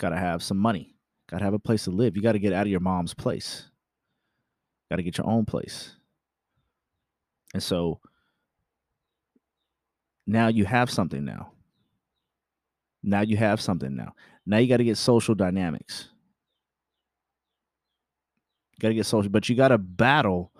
got 0.02 0.10
to 0.10 0.18
have 0.18 0.42
some 0.42 0.58
money. 0.58 0.96
Got 1.30 1.38
to 1.38 1.44
have 1.44 1.54
a 1.54 1.58
place 1.58 1.84
to 1.84 1.90
live. 1.90 2.16
You 2.16 2.22
got 2.22 2.32
to 2.32 2.40
get 2.40 2.52
out 2.52 2.66
of 2.66 2.70
your 2.70 2.80
mom's 2.80 3.14
place. 3.14 3.70
Got 4.90 4.96
to 4.96 5.02
get 5.02 5.16
your 5.16 5.28
own 5.28 5.46
place. 5.46 5.92
And 7.54 7.62
so 7.62 8.00
now 10.26 10.48
you 10.48 10.64
have 10.64 10.90
something 10.90 11.24
now. 11.24 11.52
Now 13.02 13.20
you 13.20 13.36
have 13.36 13.60
something 13.60 13.94
now. 13.94 14.14
Now 14.44 14.58
you 14.58 14.68
got 14.68 14.78
to 14.78 14.84
get 14.84 14.98
social 14.98 15.34
dynamics. 15.34 16.08
Got 18.80 18.88
to 18.88 18.94
get 18.94 19.06
social 19.06 19.30
but 19.30 19.48
you 19.48 19.54
got 19.54 19.68
to 19.68 19.78
battle 19.78 20.50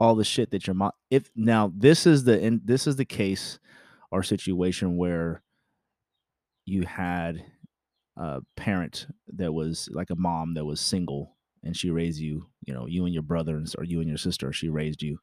all 0.00 0.14
the 0.14 0.24
shit 0.24 0.50
that 0.52 0.66
your 0.66 0.74
mom 0.74 0.92
if 1.10 1.30
now 1.36 1.70
this 1.76 2.06
is 2.06 2.24
the 2.24 2.40
in 2.40 2.62
this 2.64 2.86
is 2.86 2.96
the 2.96 3.04
case 3.04 3.58
or 4.10 4.22
situation 4.22 4.96
where 4.96 5.42
you 6.64 6.82
had 6.82 7.44
a 8.18 8.40
parent 8.56 9.06
that 9.34 9.52
was 9.52 9.88
like 9.92 10.10
a 10.10 10.16
mom 10.16 10.54
that 10.54 10.64
was 10.64 10.80
single 10.80 11.36
and 11.62 11.76
she 11.76 11.90
raised 11.90 12.20
you 12.20 12.46
you 12.66 12.74
know 12.74 12.86
you 12.86 13.04
and 13.04 13.14
your 13.14 13.22
brothers 13.22 13.74
or 13.76 13.84
you 13.84 14.00
and 14.00 14.08
your 14.08 14.18
sister 14.18 14.52
she 14.52 14.68
raised 14.68 15.02
you 15.02 15.18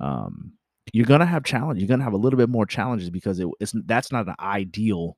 um 0.00 0.52
you're 0.92 1.06
gonna 1.06 1.26
have 1.26 1.44
challenge 1.44 1.80
you're 1.80 1.88
gonna 1.88 2.04
have 2.04 2.12
a 2.12 2.18
little 2.18 2.38
bit 2.38 2.48
more 2.48 2.66
challenges 2.66 3.10
because 3.10 3.38
it, 3.40 3.48
it's 3.60 3.72
that's 3.86 4.12
not 4.12 4.28
an 4.28 4.34
ideal 4.40 5.16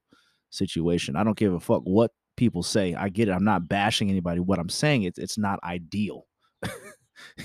situation. 0.50 1.17
I 1.17 1.25
don't 1.25 1.37
give 1.37 1.53
a 1.53 1.61
fuck 1.61 1.83
what 1.85 2.12
people 2.37 2.62
say 2.62 2.95
i 2.95 3.09
get 3.09 3.29
it 3.29 3.33
i'm 3.33 3.45
not 3.45 3.67
bashing 3.67 4.11
anybody 4.11 4.41
what 4.41 4.59
i'm 4.59 4.69
saying 4.69 5.03
it's 5.03 5.19
it's 5.19 5.38
not 5.38 5.59
ideal. 5.65 6.26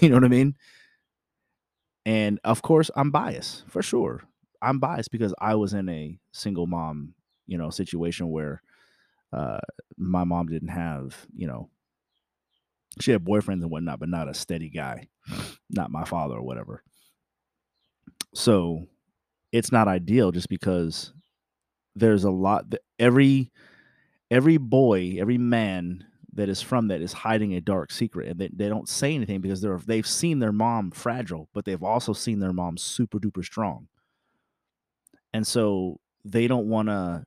You 0.02 0.10
know 0.10 0.16
what 0.16 0.26
i 0.26 0.28
mean? 0.28 0.56
And 2.06 2.40
of 2.44 2.62
course 2.62 2.92
i'm 2.96 3.10
biased 3.10 3.64
for 3.70 3.82
sure. 3.82 4.24
I'm 4.62 4.80
biased 4.80 5.12
because 5.12 5.34
i 5.40 5.56
was 5.56 5.74
in 5.74 5.88
a 5.88 6.20
single 6.34 6.68
mom 6.68 7.14
you 7.48 7.58
know 7.58 7.70
situation 7.70 8.30
where 8.30 8.62
uh 9.34 9.60
my 9.98 10.24
mom 10.24 10.48
didn't 10.48 10.70
have 10.70 11.26
you 11.36 11.48
know 11.48 11.70
she 13.00 13.12
had 13.12 13.24
boyfriends 13.24 13.62
and 13.62 13.70
whatnot 13.72 14.00
but 14.00 14.10
not 14.10 14.28
a 14.30 14.34
steady 14.34 14.70
guy 14.70 15.08
not 15.70 15.92
my 15.92 16.04
father 16.04 16.36
or 16.36 16.42
whatever 16.44 16.84
So 18.34 18.88
it's 19.52 19.72
not 19.72 19.88
ideal 19.88 20.32
just 20.32 20.50
because 20.50 21.14
there's 21.96 22.24
a 22.24 22.32
lot 22.32 22.70
that 22.72 22.82
every 23.00 23.52
every 24.32 24.58
boy, 24.58 25.18
every 25.20 25.38
man 25.38 26.06
that 26.34 26.50
is 26.50 26.62
from 26.62 26.90
that 26.90 27.02
is 27.02 27.14
hiding 27.14 27.56
a 27.56 27.62
dark 27.62 27.92
secret 27.92 28.30
and 28.30 28.40
they, 28.40 28.50
they 28.54 28.70
don't 28.70 28.90
say 28.90 29.16
anything 29.16 29.42
because 29.42 29.62
they're 29.62 29.80
they've 29.86 30.08
seen 30.08 30.40
their 30.40 30.54
mom 30.54 30.92
fragile, 30.92 31.50
but 31.54 31.66
they've 31.66 31.84
also 31.84 32.14
seen 32.14 32.40
their 32.40 32.54
mom 32.54 32.78
super 32.78 33.20
duper 33.20 33.44
strong. 33.44 33.88
And 35.34 35.46
so 35.46 36.00
they 36.26 36.48
don't 36.48 36.68
want 36.70 36.90
to 36.90 37.24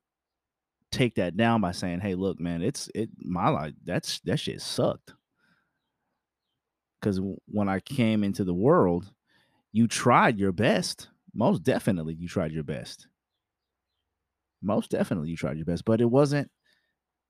take 0.94 1.16
that 1.16 1.36
down 1.36 1.60
by 1.60 1.72
saying, 1.72 2.00
"Hey, 2.00 2.14
look, 2.14 2.40
man, 2.40 2.62
it's 2.62 2.88
it 2.94 3.10
my 3.18 3.48
life. 3.48 3.74
That's 3.84 4.20
that 4.20 4.38
shit 4.38 4.60
sucked." 4.60 5.12
Because 7.00 7.20
when 7.46 7.68
I 7.68 7.80
came 7.80 8.24
into 8.24 8.44
the 8.44 8.54
world, 8.54 9.12
you 9.72 9.86
tried 9.86 10.38
your 10.38 10.52
best. 10.52 11.08
Most 11.34 11.62
definitely, 11.62 12.14
you 12.14 12.28
tried 12.28 12.52
your 12.52 12.62
best. 12.64 13.08
Most 14.62 14.90
definitely, 14.90 15.30
you 15.30 15.36
tried 15.36 15.56
your 15.56 15.66
best, 15.66 15.84
but 15.84 16.00
it 16.00 16.06
wasn't. 16.10 16.50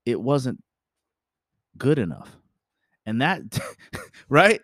It 0.05 0.21
wasn't 0.21 0.63
good 1.77 1.99
enough, 1.99 2.35
and 3.05 3.21
that, 3.21 3.41
right? 4.29 4.61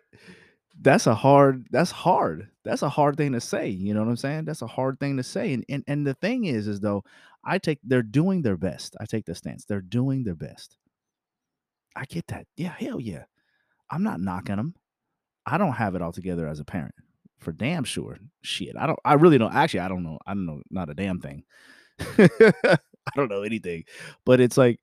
That's 0.80 1.08
a 1.08 1.16
hard. 1.16 1.68
That's 1.72 1.92
hard. 1.92 2.50
That's 2.64 2.82
a 2.82 2.90
hard 2.90 3.18
thing 3.18 3.34
to 3.34 3.42
say. 3.42 3.70
You 3.70 3.94
know 3.94 4.02
what 4.02 4.10
I'm 4.10 4.18
saying? 4.18 4.46
That's 4.46 4.62
a 4.62 4.68
hard 4.68 5.00
thing 5.00 5.18
to 5.18 5.24
say. 5.24 5.54
And 5.54 5.66
and 5.70 5.84
and 5.88 6.08
the 6.08 6.14
thing 6.16 6.46
is, 6.46 6.68
is 6.68 6.80
though 6.80 7.04
I 7.44 7.58
take 7.58 7.80
they're 7.84 8.04
doing 8.04 8.42
their 8.42 8.58
best. 8.58 8.96
I 9.00 9.06
take 9.06 9.26
the 9.26 9.36
stance. 9.36 9.66
They're 9.66 9.82
doing 9.82 10.24
their 10.24 10.36
best. 10.36 10.78
I 11.96 12.06
get 12.06 12.28
that. 12.28 12.46
Yeah, 12.56 12.74
hell 12.78 13.00
yeah. 13.00 13.24
I'm 13.90 14.04
not 14.04 14.22
knocking 14.22 14.56
them. 14.56 14.76
I 15.46 15.58
don't 15.58 15.74
have 15.74 15.96
it 15.96 16.02
all 16.02 16.12
together 16.12 16.48
as 16.48 16.60
a 16.60 16.66
parent. 16.66 16.96
For 17.40 17.52
damn 17.52 17.84
sure. 17.84 18.18
Shit. 18.44 18.76
I 18.78 18.86
don't 18.86 19.00
I 19.04 19.14
really 19.14 19.38
don't 19.38 19.54
actually 19.54 19.82
I 19.82 19.88
don't 19.88 20.04
know. 20.04 20.20
I 20.26 20.34
don't 20.34 20.46
know 20.46 20.62
not 20.70 20.90
a 20.90 20.94
damn 20.94 21.20
thing. 21.20 21.44
I 22.00 22.78
don't 23.16 23.30
know 23.30 23.42
anything. 23.42 23.86
But 24.26 24.40
it's 24.40 24.58
like 24.58 24.80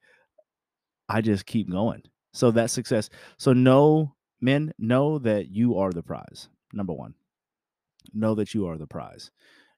I 1.08 1.20
just 1.20 1.46
keep 1.46 1.70
going. 1.70 2.02
So 2.32 2.50
that 2.50 2.70
success. 2.70 3.08
So 3.38 3.52
know 3.52 4.14
men 4.40 4.72
know 4.78 5.18
that 5.20 5.48
you 5.48 5.78
are 5.78 5.92
the 5.92 6.02
prize. 6.02 6.48
Number 6.72 6.92
1. 6.92 7.14
Know 8.12 8.34
that 8.34 8.54
you 8.54 8.66
are 8.66 8.76
the 8.76 8.86
prize. 8.86 9.30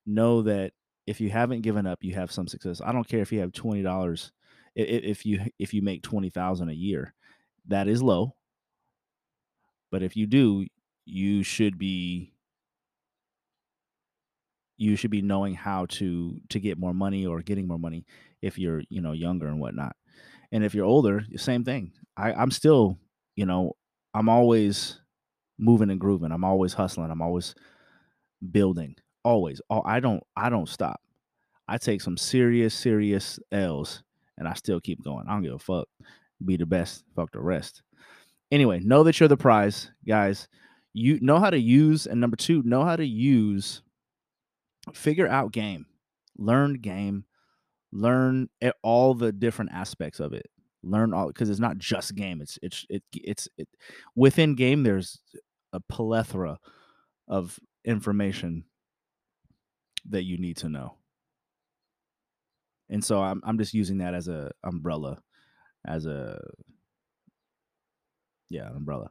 Know 0.07 0.43
that 0.43 0.73
if 1.07 1.21
you 1.21 1.31
haven't 1.31 1.63
given 1.63 1.87
up, 1.87 1.99
you 2.03 2.15
have 2.15 2.33
some 2.33 2.47
success. 2.47 2.81
I 2.85 2.93
don't 2.93 3.09
care 3.09 3.21
if 3.21 3.33
you 3.33 3.41
have 3.41 3.53
twenty 3.53 3.83
dollars. 3.83 4.33
If 4.75 5.27
you 5.27 5.41
if 5.59 5.75
you 5.75 5.83
make 5.83 6.03
twenty 6.03 6.31
thousand 6.31 6.69
a 6.69 6.75
year, 6.75 7.15
that 7.67 7.89
is 7.89 8.03
low. 8.03 8.35
But 9.91 10.03
if 10.03 10.17
you 10.17 10.27
do, 10.27 10.67
you 11.05 11.43
should 11.43 11.79
be 11.79 12.33
you 14.77 14.97
should 14.97 15.11
be 15.11 15.23
knowing 15.23 15.55
how 15.55 15.87
to 15.87 16.41
to 16.49 16.61
get 16.61 16.79
more 16.79 16.95
money 16.95 17.27
or 17.27 17.43
getting 17.43 17.67
more 17.69 17.79
money 17.79 18.07
if 18.41 18.59
you're 18.59 18.83
you 18.89 19.01
know 19.01 19.13
younger 19.13 19.47
and 19.47 19.61
whatnot. 19.61 19.97
And 20.53 20.65
if 20.65 20.75
you're 20.75 20.87
older, 20.87 21.25
same 21.37 21.65
thing. 21.65 21.93
I, 22.17 22.33
I'm 22.33 22.51
still 22.51 22.99
you 23.37 23.47
know 23.47 23.75
I'm 24.15 24.29
always 24.29 25.01
moving 25.59 25.91
and 25.91 26.01
grooving. 26.01 26.33
I'm 26.33 26.45
always 26.45 26.73
hustling. 26.73 27.11
I'm 27.11 27.23
always 27.23 27.55
building 28.51 28.97
always. 29.25 29.61
Oh, 29.71 29.83
I 29.85 30.01
don't 30.01 30.23
I 30.37 30.51
don't 30.51 30.69
stop. 30.69 31.01
I 31.69 31.79
take 31.79 32.01
some 32.01 32.17
serious, 32.17 32.75
serious 32.75 33.39
L's 33.53 34.03
and 34.41 34.49
I 34.49 34.55
still 34.55 34.81
keep 34.81 35.05
going. 35.05 35.27
I 35.29 35.33
don't 35.33 35.43
give 35.43 35.55
a 35.55 35.59
fuck. 35.59 35.87
Be 36.45 36.57
the 36.57 36.67
best, 36.67 37.05
fuck 37.15 37.31
the 37.31 37.41
rest. 37.41 37.83
Anyway, 38.51 38.81
know 38.81 39.05
that 39.05 39.21
you're 39.21 39.29
the 39.29 39.37
prize, 39.37 39.91
guys. 40.07 40.49
You 40.95 41.21
know 41.21 41.39
how 41.39 41.51
to 41.51 41.61
use, 41.61 42.07
and 42.07 42.21
number 42.21 42.37
two, 42.37 42.63
know 42.65 42.83
how 42.83 42.97
to 42.97 43.07
use, 43.07 43.83
figure 44.93 45.29
out 45.29 45.53
game, 45.53 45.87
learn 46.37 46.75
game, 46.75 47.25
learn 47.93 48.49
all 48.83 49.15
the 49.15 49.31
different 49.31 49.71
aspects 49.73 50.19
of 50.19 50.33
it. 50.33 50.47
Learn 50.83 51.13
all 51.13 51.29
because 51.29 51.51
it's 51.51 51.61
not 51.61 51.77
just 51.77 52.15
game. 52.15 52.41
It's 52.41 52.59
it's 52.63 52.87
it, 52.89 53.03
it's 53.13 53.49
it 53.59 53.69
within 54.17 54.55
game. 54.55 54.83
There's 54.83 55.21
a 55.75 55.81
plethora 55.81 56.59
of 57.29 57.61
information 57.85 58.65
that 60.09 60.25
you 60.25 60.39
need 60.39 60.57
to 60.59 60.69
know. 60.69 60.97
And 62.91 63.05
so 63.05 63.23
I'm 63.23 63.41
I'm 63.45 63.59
just 63.59 63.73
using 63.73 63.99
that 63.99 64.15
as 64.15 64.29
a 64.29 64.51
umbrella, 64.65 65.19
as 65.87 66.07
a 66.07 66.41
yeah, 68.49 68.69
an 68.69 68.77
umbrella, 68.77 69.11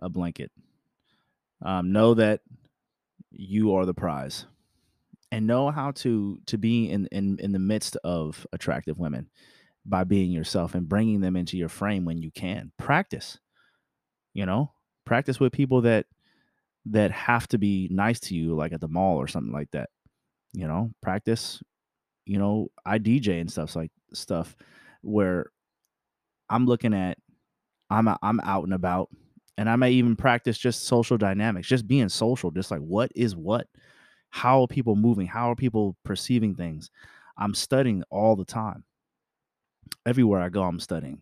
a 0.00 0.08
blanket. 0.08 0.52
Um, 1.60 1.92
know 1.92 2.14
that 2.14 2.40
you 3.32 3.74
are 3.74 3.84
the 3.84 3.94
prize, 3.94 4.46
and 5.32 5.46
know 5.46 5.70
how 5.70 5.90
to 5.90 6.38
to 6.46 6.56
be 6.56 6.88
in 6.88 7.08
in 7.10 7.38
in 7.40 7.50
the 7.50 7.58
midst 7.58 7.96
of 8.04 8.46
attractive 8.52 8.98
women 8.98 9.28
by 9.84 10.04
being 10.04 10.30
yourself 10.30 10.74
and 10.74 10.88
bringing 10.88 11.20
them 11.20 11.36
into 11.36 11.56
your 11.58 11.68
frame 11.68 12.04
when 12.04 12.18
you 12.18 12.30
can. 12.30 12.70
Practice, 12.78 13.38
you 14.34 14.46
know, 14.46 14.72
practice 15.04 15.40
with 15.40 15.52
people 15.52 15.82
that 15.82 16.06
that 16.86 17.10
have 17.10 17.48
to 17.48 17.58
be 17.58 17.88
nice 17.90 18.20
to 18.20 18.36
you, 18.36 18.54
like 18.54 18.72
at 18.72 18.80
the 18.80 18.88
mall 18.88 19.16
or 19.16 19.26
something 19.26 19.52
like 19.52 19.70
that 19.72 19.88
you 20.54 20.68
know, 20.68 20.92
practice, 21.02 21.62
you 22.26 22.38
know, 22.38 22.68
I 22.86 22.98
DJ 22.98 23.40
and 23.40 23.50
stuff 23.50 23.76
like 23.76 23.92
stuff 24.14 24.56
where 25.02 25.46
I'm 26.50 26.66
looking 26.66 26.94
at 26.94 27.18
I'm 27.90 28.08
I'm 28.22 28.40
out 28.40 28.64
and 28.64 28.74
about 28.74 29.10
and 29.58 29.68
I 29.68 29.76
may 29.76 29.92
even 29.92 30.16
practice 30.16 30.58
just 30.58 30.84
social 30.86 31.16
dynamics, 31.18 31.68
just 31.68 31.86
being 31.86 32.08
social, 32.08 32.50
just 32.50 32.70
like 32.70 32.80
what 32.80 33.12
is 33.14 33.36
what? 33.36 33.68
How 34.30 34.62
are 34.62 34.68
people 34.68 34.96
moving? 34.96 35.26
How 35.26 35.50
are 35.50 35.56
people 35.56 35.96
perceiving 36.04 36.54
things? 36.54 36.90
I'm 37.38 37.54
studying 37.54 38.02
all 38.10 38.36
the 38.36 38.44
time. 38.44 38.84
Everywhere 40.06 40.40
I 40.40 40.48
go, 40.48 40.62
I'm 40.62 40.80
studying. 40.80 41.20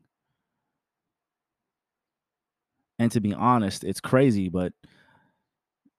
And 2.99 3.11
to 3.12 3.21
be 3.21 3.35
honest, 3.35 3.85
it's 3.85 4.01
crazy, 4.01 4.49
but 4.49 4.73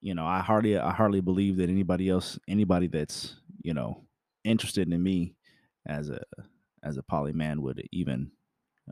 you 0.04 0.14
know, 0.14 0.26
I 0.26 0.42
hardly 0.42 0.78
I 0.78 0.92
hardly 0.92 1.22
believe 1.22 1.58
that 1.58 1.70
anybody 1.70 2.10
else, 2.10 2.38
anybody 2.48 2.88
that's 2.88 3.38
you 3.64 3.74
know 3.74 4.04
interested 4.44 4.92
in 4.92 5.02
me 5.02 5.36
as 5.88 6.10
a 6.10 6.22
as 6.84 6.98
a 6.98 7.04
poly 7.04 7.32
man 7.32 7.62
would 7.62 7.82
even 7.94 8.32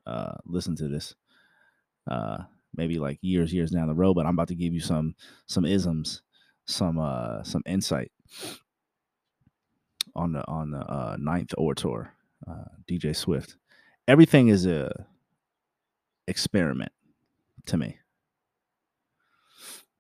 uh, 0.08 0.36
listen 0.46 0.76
to 0.78 0.88
this. 0.88 1.14
Uh, 2.10 2.38
maybe 2.74 2.98
like 2.98 3.20
years 3.22 3.54
years 3.54 3.72
down 3.72 3.90
the 3.90 3.94
road, 3.94 4.14
but 4.14 4.26
I'm 4.26 4.36
about 4.36 4.48
to 4.48 4.56
give 4.56 4.74
you 4.74 4.80
some 4.80 5.16
some 5.48 5.66
isms, 5.66 6.22
some 6.66 6.98
uh 6.98 7.44
some 7.44 7.62
insight 7.66 8.14
on 10.16 10.32
the 10.32 10.48
on 10.48 10.72
the 10.72 10.80
uh, 10.80 11.18
ninth 11.20 11.54
orator, 11.58 12.14
uh, 12.48 12.72
DJ 12.90 13.14
Swift. 13.14 13.58
Everything 14.08 14.48
is 14.48 14.66
a 14.66 15.06
experiment 16.26 16.94
to 17.66 17.78
me. 17.78 17.98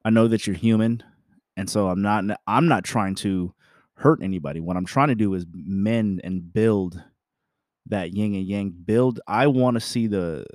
I 0.04 0.10
know 0.10 0.28
that 0.28 0.48
you're 0.48 0.56
human, 0.56 1.04
and 1.56 1.70
so 1.70 1.88
I'm 1.90 2.02
not 2.02 2.26
I'm 2.48 2.68
not 2.68 2.84
trying 2.84 3.16
to 3.16 3.54
hurt 3.96 4.22
anybody. 4.24 4.60
What 4.60 4.78
I'm 4.78 4.86
trying 4.86 5.10
to 5.10 5.16
do 5.16 5.34
is 5.34 5.46
mend 5.54 6.22
and 6.24 6.52
build 6.52 7.02
that 7.88 8.14
yin 8.14 8.34
and 8.34 8.46
yang. 8.46 8.74
Build. 8.86 9.20
I 9.28 9.48
want 9.48 9.76
to 9.76 9.82
see 9.82 10.08
the 10.08 10.46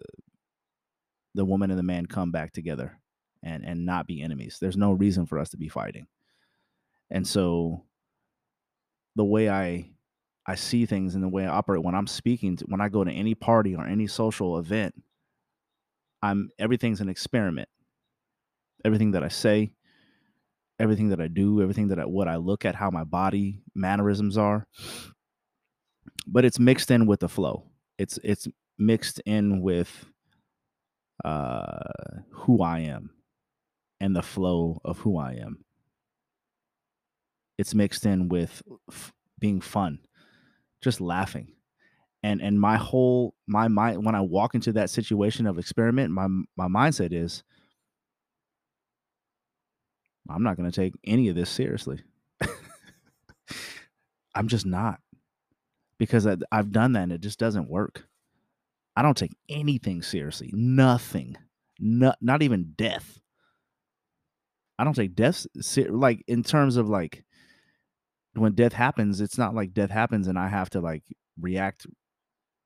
the 1.34 1.44
woman 1.44 1.70
and 1.70 1.78
the 1.78 1.84
man 1.84 2.06
come 2.06 2.32
back 2.32 2.52
together 2.52 2.98
and 3.42 3.64
and 3.64 3.86
not 3.86 4.06
be 4.06 4.22
enemies. 4.22 4.58
There's 4.60 4.76
no 4.76 4.92
reason 4.92 5.26
for 5.26 5.38
us 5.38 5.50
to 5.50 5.56
be 5.56 5.68
fighting. 5.68 6.06
And 7.10 7.26
so 7.26 7.84
the 9.14 9.24
way 9.24 9.48
I 9.48 9.90
I 10.44 10.56
see 10.56 10.86
things 10.86 11.14
and 11.14 11.22
the 11.22 11.28
way 11.28 11.44
I 11.44 11.50
operate 11.50 11.82
when 11.82 11.94
I'm 11.94 12.06
speaking 12.06 12.56
to, 12.56 12.64
when 12.66 12.80
I 12.80 12.88
go 12.88 13.04
to 13.04 13.10
any 13.10 13.34
party 13.34 13.74
or 13.74 13.84
any 13.86 14.06
social 14.06 14.58
event, 14.58 14.94
I'm 16.22 16.50
everything's 16.58 17.00
an 17.00 17.08
experiment 17.08 17.68
everything 18.84 19.12
that 19.12 19.22
I 19.22 19.28
say, 19.28 19.72
everything 20.78 21.08
that 21.10 21.20
I 21.20 21.28
do, 21.28 21.62
everything 21.62 21.88
that 21.88 21.98
I 21.98 22.04
what 22.04 22.28
I 22.28 22.36
look 22.36 22.64
at, 22.64 22.74
how 22.74 22.90
my 22.90 23.04
body 23.04 23.62
mannerisms 23.74 24.36
are. 24.36 24.66
But 26.26 26.44
it's 26.44 26.58
mixed 26.58 26.90
in 26.90 27.06
with 27.06 27.20
the 27.20 27.28
flow. 27.28 27.64
It's 27.98 28.18
it's 28.22 28.48
mixed 28.78 29.20
in 29.20 29.62
with 29.62 30.06
uh 31.24 31.78
who 32.30 32.62
I 32.62 32.80
am 32.80 33.10
and 34.00 34.14
the 34.14 34.22
flow 34.22 34.80
of 34.84 34.98
who 34.98 35.18
I 35.18 35.32
am. 35.34 35.64
It's 37.58 37.74
mixed 37.74 38.04
in 38.04 38.28
with 38.28 38.62
f- 38.90 39.14
being 39.38 39.60
fun, 39.60 40.00
just 40.82 41.00
laughing. 41.00 41.52
And 42.22 42.42
and 42.42 42.60
my 42.60 42.76
whole 42.76 43.34
my 43.46 43.68
mind 43.68 44.04
when 44.04 44.14
I 44.14 44.20
walk 44.20 44.54
into 44.54 44.72
that 44.72 44.90
situation 44.90 45.46
of 45.46 45.58
experiment, 45.58 46.10
my 46.10 46.26
my 46.56 46.66
mindset 46.66 47.12
is 47.12 47.42
I'm 50.30 50.42
not 50.42 50.56
going 50.56 50.70
to 50.70 50.80
take 50.80 50.94
any 51.04 51.28
of 51.28 51.36
this 51.36 51.50
seriously. 51.50 52.00
I'm 54.34 54.48
just 54.48 54.66
not 54.66 55.00
because 55.98 56.26
I, 56.26 56.36
have 56.52 56.72
done 56.72 56.92
that 56.92 57.04
and 57.04 57.12
it 57.12 57.20
just 57.20 57.38
doesn't 57.38 57.70
work. 57.70 58.06
I 58.96 59.02
don't 59.02 59.16
take 59.16 59.36
anything 59.48 60.02
seriously. 60.02 60.50
Nothing. 60.52 61.36
Not 61.78 62.16
not 62.22 62.42
even 62.42 62.72
death. 62.76 63.20
I 64.78 64.84
don't 64.84 64.94
take 64.94 65.14
death 65.14 65.46
ser- 65.60 65.90
like 65.90 66.24
in 66.26 66.42
terms 66.42 66.76
of 66.76 66.88
like 66.88 67.24
when 68.34 68.52
death 68.52 68.72
happens, 68.72 69.20
it's 69.20 69.38
not 69.38 69.54
like 69.54 69.74
death 69.74 69.90
happens 69.90 70.28
and 70.28 70.38
I 70.38 70.48
have 70.48 70.70
to 70.70 70.80
like 70.80 71.02
react 71.40 71.86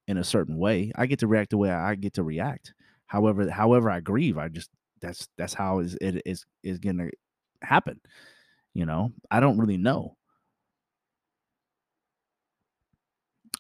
in 0.07 0.17
a 0.17 0.25
certain 0.25 0.59
way. 0.59 0.93
I 0.95 1.07
get 1.07 1.21
to 1.21 1.27
react 1.27 1.51
the 1.51 1.59
way 1.59 1.71
I 1.71 1.95
get 1.95 2.15
to 2.15 2.23
react. 2.23 2.75
However, 3.07 3.51
however 3.51 3.91
I 3.91 4.01
grieve, 4.01 4.39
I 4.39 4.49
just 4.49 4.71
that's 5.01 5.29
that's 5.37 5.55
how 5.55 5.81
is 5.81 5.97
it 6.01 6.23
is 6.25 6.45
is 6.63 6.79
gonna 6.79 7.09
happen. 7.63 8.01
You 8.75 8.87
know, 8.87 9.13
I 9.31 9.41
don't 9.41 9.59
really 9.59 9.77
know. 9.77 10.17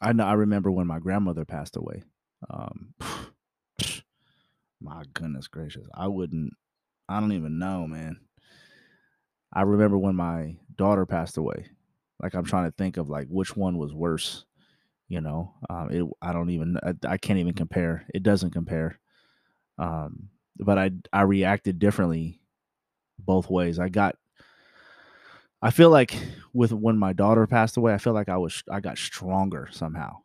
I 0.01 0.13
know. 0.13 0.25
I 0.25 0.35
remember 0.35 0.71
when 0.71 0.87
my 0.87 0.99
grandmother 0.99 1.45
passed 1.45 1.77
away. 1.77 2.03
Um, 2.49 2.95
my 4.81 5.03
goodness 5.15 5.49
gracious, 5.49 5.87
I 5.95 6.09
wouldn't. 6.09 6.53
I 7.09 7.21
don't 7.21 7.33
even 7.33 7.59
know, 7.59 7.87
man. 7.87 8.21
I 9.53 9.63
remember 9.63 9.99
when 9.99 10.15
my 10.15 10.57
daughter 10.77 11.07
passed 11.07 11.37
away. 11.37 11.67
Like 12.23 12.35
I'm 12.35 12.45
trying 12.45 12.67
to 12.71 12.77
think 12.77 12.97
of 12.97 13.09
like 13.09 13.27
which 13.29 13.57
one 13.57 13.79
was 13.79 13.93
worse. 13.93 14.45
You 15.09 15.21
know, 15.21 15.55
um, 15.69 15.91
it. 15.91 16.07
I 16.23 16.33
don't 16.33 16.51
even. 16.51 16.77
I, 16.83 16.95
I 17.07 17.17
can't 17.19 17.41
even 17.41 17.55
compare. 17.55 18.07
It 18.15 18.23
doesn't 18.23 18.53
compare. 18.53 18.99
Um, 19.79 20.29
but 20.57 20.79
I 20.79 20.91
I 21.13 21.23
reacted 21.23 21.79
differently 21.79 22.39
both 23.25 23.51
ways. 23.51 23.79
I 23.79 23.89
got 23.89 24.17
I 25.63 25.71
feel 25.71 25.91
like 25.91 26.17
with 26.53 26.73
when 26.73 26.97
my 26.97 27.13
daughter 27.13 27.47
passed 27.47 27.77
away, 27.77 27.93
I 27.93 27.99
feel 27.99 28.15
like 28.15 28.29
I 28.29 28.39
was 28.39 28.63
I 28.71 28.81
got 28.81 28.99
stronger 28.99 29.69
somehow. 29.71 30.19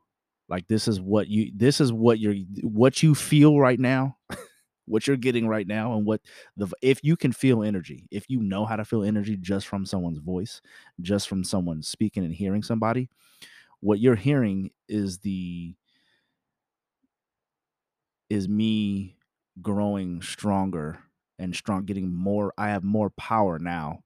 Like 0.48 0.68
this 0.68 0.88
is 0.88 1.02
what 1.02 1.28
you 1.28 1.52
this 1.56 1.82
is 1.82 1.92
what 1.92 2.20
you're 2.20 2.36
what 2.62 3.04
you 3.04 3.16
feel 3.16 3.60
right 3.60 3.80
now, 3.80 4.18
what 4.86 5.08
you're 5.08 5.18
getting 5.18 5.48
right 5.48 5.68
now, 5.68 5.94
and 5.98 6.06
what 6.06 6.22
the 6.56 6.68
if 6.82 7.04
you 7.04 7.18
can 7.18 7.34
feel 7.34 7.64
energy, 7.64 8.08
if 8.12 8.26
you 8.30 8.40
know 8.42 8.66
how 8.66 8.76
to 8.76 8.86
feel 8.86 9.04
energy 9.04 9.38
just 9.38 9.68
from 9.68 9.86
someone's 9.86 10.20
voice, 10.20 10.62
just 11.02 11.28
from 11.28 11.44
someone 11.44 11.82
speaking 11.82 12.24
and 12.24 12.34
hearing 12.34 12.64
somebody, 12.64 13.10
what 13.82 14.00
you're 14.00 14.16
hearing 14.16 14.70
is 14.88 15.18
the 15.20 15.74
is 18.30 18.48
me 18.48 19.18
growing 19.62 20.22
stronger 20.22 21.00
and 21.39 21.56
strong 21.56 21.86
getting 21.86 22.13
more 22.13 22.54
i 22.58 22.69
have 22.69 22.84
more 22.84 23.10
power 23.12 23.60
now 23.60 24.00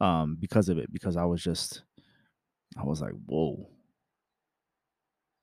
um 0.00 0.36
because 0.40 0.68
of 0.68 0.78
it 0.78 0.92
because 0.92 1.16
i 1.16 1.24
was 1.24 1.42
just 1.42 1.82
i 2.76 2.82
was 2.82 3.00
like 3.00 3.12
whoa. 3.26 3.68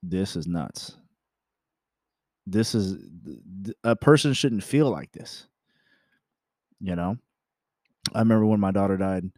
This 0.04 0.36
is 0.36 0.48
nuts. 0.48 0.98
This 2.48 2.74
is 2.74 2.96
a 3.84 3.96
person 3.96 4.34
shouldn't 4.34 4.64
feel 4.64 4.90
like 4.90 5.12
this 5.12 5.48
you 6.80 6.96
know? 6.96 7.16
I 8.16 8.20
remember 8.20 8.46
when 8.46 8.60
my 8.60 8.72
daughter 8.72 8.98
died 8.98 9.32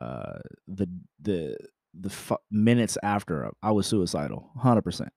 uh 0.00 0.38
the 0.68 0.88
the 1.20 1.56
the 2.00 2.08
f- 2.08 2.32
minutes 2.50 2.98
after 3.04 3.48
i 3.62 3.70
was 3.70 3.86
suicidal 3.86 4.50
100% 4.56 5.08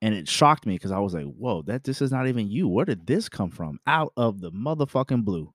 and 0.00 0.14
it 0.14 0.28
shocked 0.28 0.66
me 0.66 0.74
because 0.74 0.92
I 0.92 0.98
was 0.98 1.14
like, 1.14 1.24
"Whoa, 1.24 1.62
that 1.62 1.84
this 1.84 2.00
is 2.02 2.12
not 2.12 2.28
even 2.28 2.50
you. 2.50 2.68
Where 2.68 2.84
did 2.84 3.06
this 3.06 3.28
come 3.28 3.50
from? 3.50 3.80
Out 3.86 4.12
of 4.16 4.40
the 4.40 4.52
motherfucking 4.52 5.24
blue." 5.24 5.52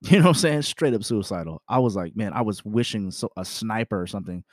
You 0.02 0.18
know 0.18 0.26
what 0.26 0.28
I'm 0.28 0.34
saying? 0.34 0.62
Straight 0.62 0.94
up 0.94 1.02
suicidal. 1.02 1.60
I 1.68 1.80
was 1.80 1.96
like, 1.96 2.14
man, 2.14 2.32
I 2.32 2.42
was 2.42 2.64
wishing 2.64 3.10
so, 3.10 3.32
a 3.36 3.44
sniper 3.44 4.00
or 4.00 4.06
something 4.06 4.44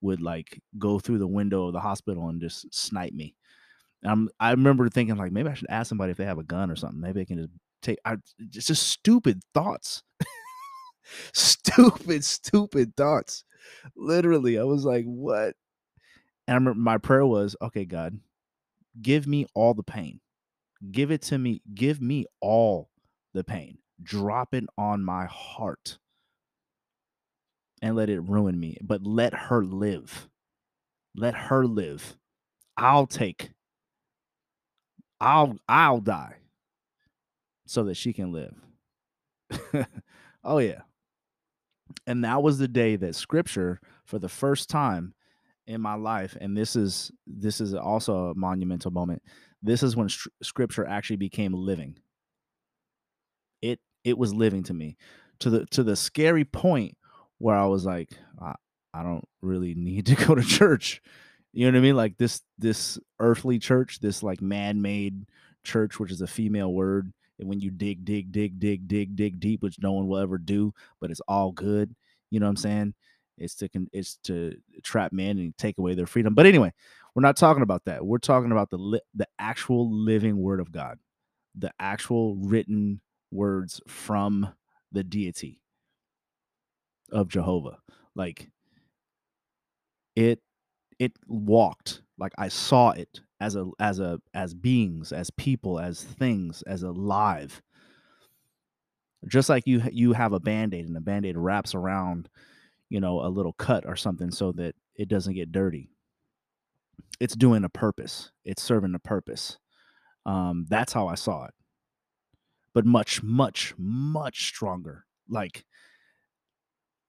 would 0.00 0.22
like 0.22 0.58
go 0.78 0.98
through 0.98 1.18
the 1.18 1.26
window 1.26 1.66
of 1.66 1.74
the 1.74 1.80
hospital 1.80 2.28
and 2.30 2.40
just 2.40 2.72
snipe 2.74 3.12
me. 3.12 3.34
And 4.02 4.30
I 4.40 4.52
remember 4.52 4.88
thinking 4.88 5.16
like 5.16 5.32
maybe 5.32 5.48
I 5.48 5.54
should 5.54 5.68
ask 5.68 5.88
somebody 5.88 6.12
if 6.12 6.16
they 6.16 6.24
have 6.24 6.38
a 6.38 6.44
gun 6.44 6.70
or 6.70 6.76
something. 6.76 7.00
Maybe 7.00 7.20
they 7.20 7.24
can 7.26 7.38
just 7.38 7.50
take. 7.82 7.98
I 8.04 8.16
it's 8.38 8.66
just 8.66 8.88
stupid 8.88 9.42
thoughts. 9.52 10.02
stupid, 11.32 12.24
stupid 12.24 12.96
thoughts. 12.96 13.44
Literally, 13.96 14.58
I 14.58 14.64
was 14.64 14.84
like, 14.84 15.04
what? 15.04 15.54
And 16.46 16.54
I 16.54 16.54
remember 16.54 16.80
my 16.80 16.98
prayer 16.98 17.26
was, 17.26 17.56
okay, 17.60 17.84
God, 17.84 18.18
give 19.00 19.26
me 19.26 19.46
all 19.54 19.74
the 19.74 19.82
pain. 19.82 20.20
Give 20.90 21.10
it 21.10 21.22
to 21.22 21.38
me. 21.38 21.62
Give 21.74 22.00
me 22.00 22.26
all 22.40 22.90
the 23.32 23.44
pain 23.44 23.78
drop 24.02 24.54
it 24.54 24.64
on 24.76 25.02
my 25.02 25.26
heart 25.26 25.98
and 27.82 27.96
let 27.96 28.08
it 28.08 28.20
ruin 28.20 28.58
me, 28.58 28.78
but 28.82 29.02
let 29.02 29.34
her 29.34 29.64
live. 29.64 30.28
Let 31.14 31.34
her 31.34 31.66
live. 31.66 32.16
I'll 32.76 33.06
take 33.06 33.50
I'll 35.18 35.56
I'll 35.66 36.00
die 36.00 36.36
so 37.66 37.84
that 37.84 37.96
she 37.96 38.12
can 38.12 38.32
live. 38.32 38.54
oh 40.44 40.58
yeah. 40.58 40.82
And 42.06 42.24
that 42.24 42.42
was 42.42 42.58
the 42.58 42.68
day 42.68 42.96
that 42.96 43.14
scripture 43.14 43.80
for 44.04 44.18
the 44.18 44.28
first 44.28 44.68
time 44.68 45.14
in 45.66 45.80
my 45.80 45.94
life 45.94 46.36
and 46.40 46.56
this 46.56 46.76
is 46.76 47.10
this 47.26 47.60
is 47.60 47.74
also 47.74 48.28
a 48.28 48.34
monumental 48.34 48.90
moment. 48.90 49.22
This 49.62 49.82
is 49.82 49.96
when 49.96 50.08
scripture 50.42 50.86
actually 50.86 51.16
became 51.16 51.52
living. 51.52 51.98
It 53.62 53.80
it 54.04 54.16
was 54.16 54.32
living 54.32 54.62
to 54.64 54.74
me 54.74 54.96
to 55.40 55.50
the 55.50 55.66
to 55.66 55.82
the 55.82 55.96
scary 55.96 56.44
point 56.44 56.96
where 57.38 57.56
I 57.56 57.66
was 57.66 57.84
like, 57.84 58.10
I, 58.40 58.54
I 58.94 59.02
don't 59.02 59.26
really 59.42 59.74
need 59.74 60.06
to 60.06 60.14
go 60.26 60.34
to 60.34 60.42
church. 60.42 61.02
You 61.52 61.66
know 61.66 61.72
what 61.72 61.78
I 61.78 61.82
mean? 61.82 61.96
Like 61.96 62.18
this 62.18 62.42
this 62.58 62.98
earthly 63.18 63.58
church, 63.58 64.00
this 64.00 64.22
like 64.22 64.40
man-made 64.40 65.26
church, 65.64 65.98
which 65.98 66.12
is 66.12 66.20
a 66.20 66.26
female 66.26 66.72
word. 66.72 67.12
And 67.38 67.48
when 67.48 67.60
you 67.60 67.70
dig, 67.70 68.04
dig, 68.04 68.32
dig, 68.32 68.58
dig, 68.58 68.88
dig, 68.88 69.14
dig 69.14 69.40
deep, 69.40 69.62
which 69.62 69.78
no 69.78 69.92
one 69.92 70.06
will 70.06 70.18
ever 70.18 70.38
do, 70.38 70.72
but 71.00 71.10
it's 71.10 71.20
all 71.28 71.52
good. 71.52 71.94
You 72.30 72.40
know 72.40 72.46
what 72.46 72.50
I'm 72.50 72.56
saying? 72.56 72.94
It's 73.38 73.54
to 73.56 73.68
it's 73.92 74.16
to 74.24 74.56
trap 74.82 75.12
men 75.12 75.38
and 75.38 75.56
take 75.56 75.78
away 75.78 75.94
their 75.94 76.06
freedom. 76.06 76.34
But 76.34 76.46
anyway, 76.46 76.72
we're 77.14 77.22
not 77.22 77.36
talking 77.36 77.62
about 77.62 77.84
that. 77.86 78.04
We're 78.04 78.18
talking 78.18 78.52
about 78.52 78.70
the 78.70 78.78
li- 78.78 79.00
the 79.14 79.28
actual 79.38 79.90
living 79.90 80.38
word 80.38 80.60
of 80.60 80.72
God, 80.72 80.98
the 81.54 81.72
actual 81.78 82.36
written 82.36 83.00
words 83.30 83.80
from 83.86 84.52
the 84.92 85.04
deity 85.04 85.60
of 87.10 87.28
Jehovah. 87.28 87.78
Like 88.14 88.50
it 90.14 90.40
it 90.98 91.12
walked 91.26 92.02
like 92.18 92.32
I 92.38 92.48
saw 92.48 92.90
it 92.90 93.20
as 93.40 93.56
a 93.56 93.68
as 93.78 94.00
a 94.00 94.20
as 94.34 94.54
beings, 94.54 95.12
as 95.12 95.30
people, 95.30 95.78
as 95.78 96.02
things, 96.02 96.62
as 96.66 96.82
alive. 96.82 97.62
Just 99.26 99.48
like 99.48 99.66
you 99.66 99.82
you 99.92 100.12
have 100.12 100.32
a 100.32 100.40
band-aid 100.40 100.86
and 100.86 100.96
the 100.96 101.00
band-aid 101.00 101.36
wraps 101.36 101.74
around, 101.74 102.28
you 102.88 103.00
know, 103.00 103.20
a 103.20 103.28
little 103.28 103.52
cut 103.52 103.84
or 103.86 103.96
something 103.96 104.30
so 104.30 104.52
that 104.52 104.74
it 104.94 105.08
doesn't 105.08 105.34
get 105.34 105.52
dirty. 105.52 105.90
It's 107.20 107.36
doing 107.36 107.64
a 107.64 107.68
purpose. 107.68 108.30
It's 108.44 108.62
serving 108.62 108.94
a 108.94 108.98
purpose. 108.98 109.58
Um, 110.24 110.66
that's 110.68 110.92
how 110.92 111.06
I 111.06 111.14
saw 111.14 111.44
it 111.44 111.54
but 112.76 112.84
much, 112.84 113.22
much, 113.22 113.72
much 113.78 114.48
stronger. 114.48 115.06
Like 115.30 115.64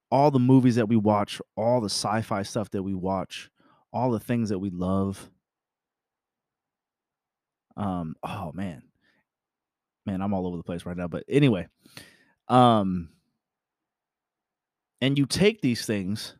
all 0.10 0.32
the 0.32 0.40
movies 0.40 0.76
that 0.76 0.88
we 0.88 0.96
watch, 0.96 1.42
all 1.58 1.82
the 1.82 1.90
sci 1.90 2.22
fi 2.22 2.44
stuff 2.44 2.72
that 2.72 2.84
we 2.84 2.94
watch, 2.94 3.50
all 3.92 4.12
the 4.12 4.20
things 4.22 4.48
that 4.48 4.60
we 4.60 4.70
love. 4.70 5.30
Um, 7.76 8.16
oh 8.24 8.54
man. 8.54 8.84
Man, 10.06 10.22
I'm 10.22 10.34
all 10.34 10.48
over 10.48 10.56
the 10.56 10.64
place 10.64 10.86
right 10.86 10.96
now. 10.96 11.10
But 11.10 11.26
anyway, 11.28 11.68
um, 12.48 13.10
and 15.02 15.18
you 15.18 15.26
take 15.26 15.62
these 15.62 15.86
things, 15.86 16.36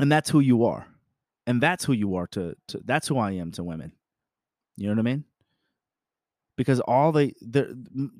and 0.00 0.10
that's 0.10 0.30
who 0.30 0.40
you 0.40 0.64
are. 0.64 0.86
And 1.46 1.62
that's 1.62 1.84
who 1.84 1.94
you 1.94 2.16
are 2.16 2.26
to, 2.28 2.54
to 2.68 2.80
that's 2.84 3.08
who 3.08 3.16
I 3.16 3.32
am 3.32 3.52
to 3.52 3.64
women. 3.64 3.92
You 4.76 4.88
know 4.88 4.92
what 4.92 4.98
I 4.98 5.02
mean? 5.02 5.24
because 6.58 6.80
all 6.80 7.12
they 7.12 7.32
they're 7.40 7.72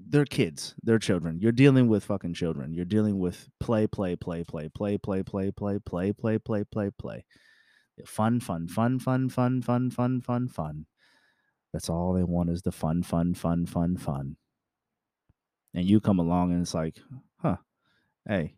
they're 0.09 0.25
kids 0.25 0.75
they're 0.85 0.99
children 0.99 1.38
you're 1.40 1.53
dealing 1.53 1.88
with 1.88 2.05
fucking 2.05 2.33
children 2.33 2.73
you're 2.73 2.85
dealing 2.85 3.18
with 3.18 3.49
play 3.61 3.87
play 3.87 4.14
play 4.16 4.44
play 4.44 4.68
play 4.68 4.97
play 4.97 5.23
play 5.23 5.51
play 5.51 5.81
play 5.81 6.12
play 6.12 6.38
play 6.38 6.64
play 6.64 6.90
play 6.97 7.25
fun 8.07 8.40
fun 8.40 8.68
fun 8.68 8.99
fun 8.99 9.29
fun 9.29 9.61
fun 9.61 9.90
fun 9.90 10.21
fun 10.21 10.49
fun 10.49 10.87
that's 11.73 11.90
all 11.90 12.12
they 12.14 12.23
want 12.23 12.49
is 12.49 12.62
the 12.62 12.73
fun 12.73 13.03
fun 13.03 13.35
fun 13.35 13.66
fun 13.66 13.97
fun 13.97 14.37
and 15.75 15.85
you 15.85 16.01
come 16.01 16.21
along 16.21 16.53
and 16.53 16.62
it's 16.62 16.75
like 16.75 16.97
huh 17.38 17.57
hey 18.27 18.55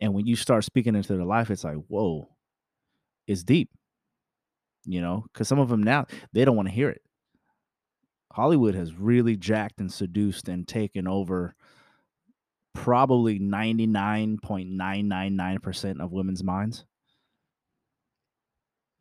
and 0.00 0.14
when 0.14 0.26
you 0.26 0.36
start 0.36 0.64
speaking 0.64 0.94
into 0.94 1.14
their 1.14 1.24
life 1.24 1.50
it's 1.50 1.64
like 1.64 1.76
whoa 1.88 2.28
it's 3.26 3.42
deep 3.42 3.70
you 4.86 5.00
know 5.00 5.24
because 5.32 5.48
some 5.48 5.58
of 5.58 5.68
them 5.68 5.82
now 5.82 6.06
they 6.32 6.44
don't 6.44 6.56
want 6.56 6.68
to 6.68 6.74
hear 6.74 6.88
it 6.88 7.02
Hollywood 8.32 8.74
has 8.74 8.94
really 8.94 9.36
jacked 9.36 9.80
and 9.80 9.92
seduced 9.92 10.48
and 10.48 10.66
taken 10.66 11.06
over 11.08 11.54
probably 12.74 13.38
99.999% 13.40 16.00
of 16.00 16.12
women's 16.12 16.44
minds. 16.44 16.84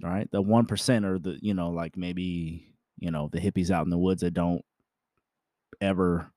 All 0.04 0.10
right. 0.10 0.28
The 0.32 0.42
1% 0.42 1.06
are 1.06 1.20
the, 1.20 1.38
you 1.42 1.54
know, 1.54 1.70
like 1.70 1.96
maybe, 1.96 2.74
you 2.98 3.12
know, 3.12 3.30
the 3.32 3.40
hippies 3.40 3.70
out 3.70 3.86
in 3.86 3.92
the 3.92 3.98
woods 3.98 4.22
that 4.22 4.34
don't 4.34 4.64
ever 5.80 6.32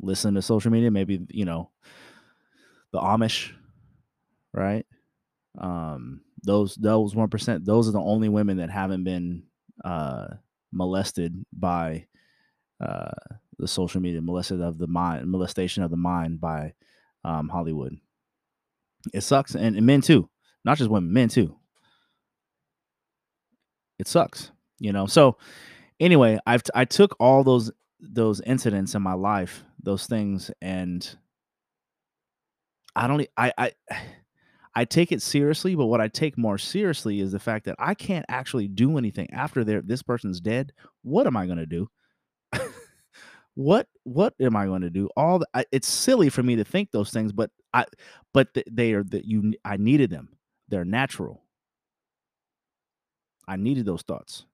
listen 0.00 0.34
to 0.34 0.42
social 0.42 0.70
media. 0.70 0.90
Maybe, 0.90 1.20
you 1.28 1.44
know, 1.44 1.70
the 2.92 3.00
Amish, 3.00 3.52
right? 4.52 4.86
Um, 5.58 6.22
those 6.42 6.74
those 6.76 7.14
one 7.14 7.28
percent, 7.28 7.64
those 7.64 7.88
are 7.88 7.92
the 7.92 8.00
only 8.00 8.28
women 8.28 8.58
that 8.58 8.70
haven't 8.70 9.04
been 9.04 9.44
uh, 9.84 10.28
molested 10.72 11.44
by 11.52 12.06
uh, 12.80 13.10
the 13.58 13.68
social 13.68 14.00
media, 14.00 14.20
molested 14.20 14.60
of 14.60 14.78
the 14.78 14.86
mind, 14.86 15.26
molestation 15.26 15.82
of 15.82 15.90
the 15.90 15.96
mind 15.96 16.40
by 16.40 16.74
um, 17.24 17.48
Hollywood. 17.48 17.96
It 19.12 19.22
sucks, 19.22 19.54
and, 19.54 19.76
and 19.76 19.86
men 19.86 20.00
too, 20.00 20.28
not 20.64 20.78
just 20.78 20.90
women, 20.90 21.12
men 21.12 21.28
too. 21.28 21.56
It 23.98 24.06
sucks, 24.06 24.52
you 24.78 24.92
know. 24.92 25.06
So 25.06 25.38
anyway, 25.98 26.38
I've 26.46 26.62
I 26.74 26.84
took 26.84 27.16
all 27.18 27.42
those 27.42 27.70
those 28.00 28.40
incidents 28.42 28.94
in 28.94 29.02
my 29.02 29.14
life, 29.14 29.64
those 29.82 30.06
things, 30.06 30.50
and 30.62 31.08
I 32.94 33.06
don't. 33.06 33.26
I 33.36 33.52
I 33.58 33.72
I 34.78 34.84
take 34.84 35.10
it 35.10 35.20
seriously, 35.22 35.74
but 35.74 35.86
what 35.86 36.00
I 36.00 36.06
take 36.06 36.38
more 36.38 36.56
seriously 36.56 37.18
is 37.18 37.32
the 37.32 37.40
fact 37.40 37.64
that 37.64 37.74
I 37.80 37.94
can't 37.94 38.24
actually 38.28 38.68
do 38.68 38.96
anything 38.96 39.28
after 39.32 39.64
this 39.64 40.04
person's 40.04 40.40
dead. 40.40 40.72
What 41.02 41.26
am 41.26 41.36
I 41.36 41.46
going 41.46 41.58
to 41.58 41.66
do? 41.66 41.88
what 43.56 43.88
what 44.04 44.34
am 44.38 44.54
I 44.54 44.66
going 44.66 44.82
to 44.82 44.90
do? 44.90 45.08
All 45.16 45.40
the, 45.40 45.48
I, 45.52 45.64
it's 45.72 45.88
silly 45.88 46.28
for 46.28 46.44
me 46.44 46.54
to 46.54 46.62
think 46.62 46.92
those 46.92 47.10
things, 47.10 47.32
but 47.32 47.50
I 47.74 47.86
but 48.32 48.54
th- 48.54 48.68
they 48.70 48.92
are 48.92 49.02
that 49.02 49.24
you. 49.24 49.52
I 49.64 49.78
needed 49.78 50.10
them. 50.10 50.28
They're 50.68 50.84
natural. 50.84 51.42
I 53.48 53.56
needed 53.56 53.84
those 53.84 54.02
thoughts. 54.02 54.46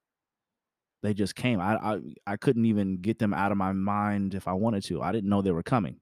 They 1.03 1.13
just 1.13 1.35
came. 1.35 1.61
I, 1.61 1.77
I 1.77 2.01
I 2.27 2.37
couldn't 2.39 2.65
even 2.65 2.97
get 2.97 3.19
them 3.19 3.35
out 3.35 3.53
of 3.53 3.59
my 3.59 3.73
mind 3.73 4.35
if 4.35 4.49
I 4.49 4.55
wanted 4.55 4.85
to. 4.85 5.03
I 5.03 5.13
didn't 5.13 5.29
know 5.29 5.43
they 5.43 5.53
were 5.53 5.63
coming. 5.63 6.01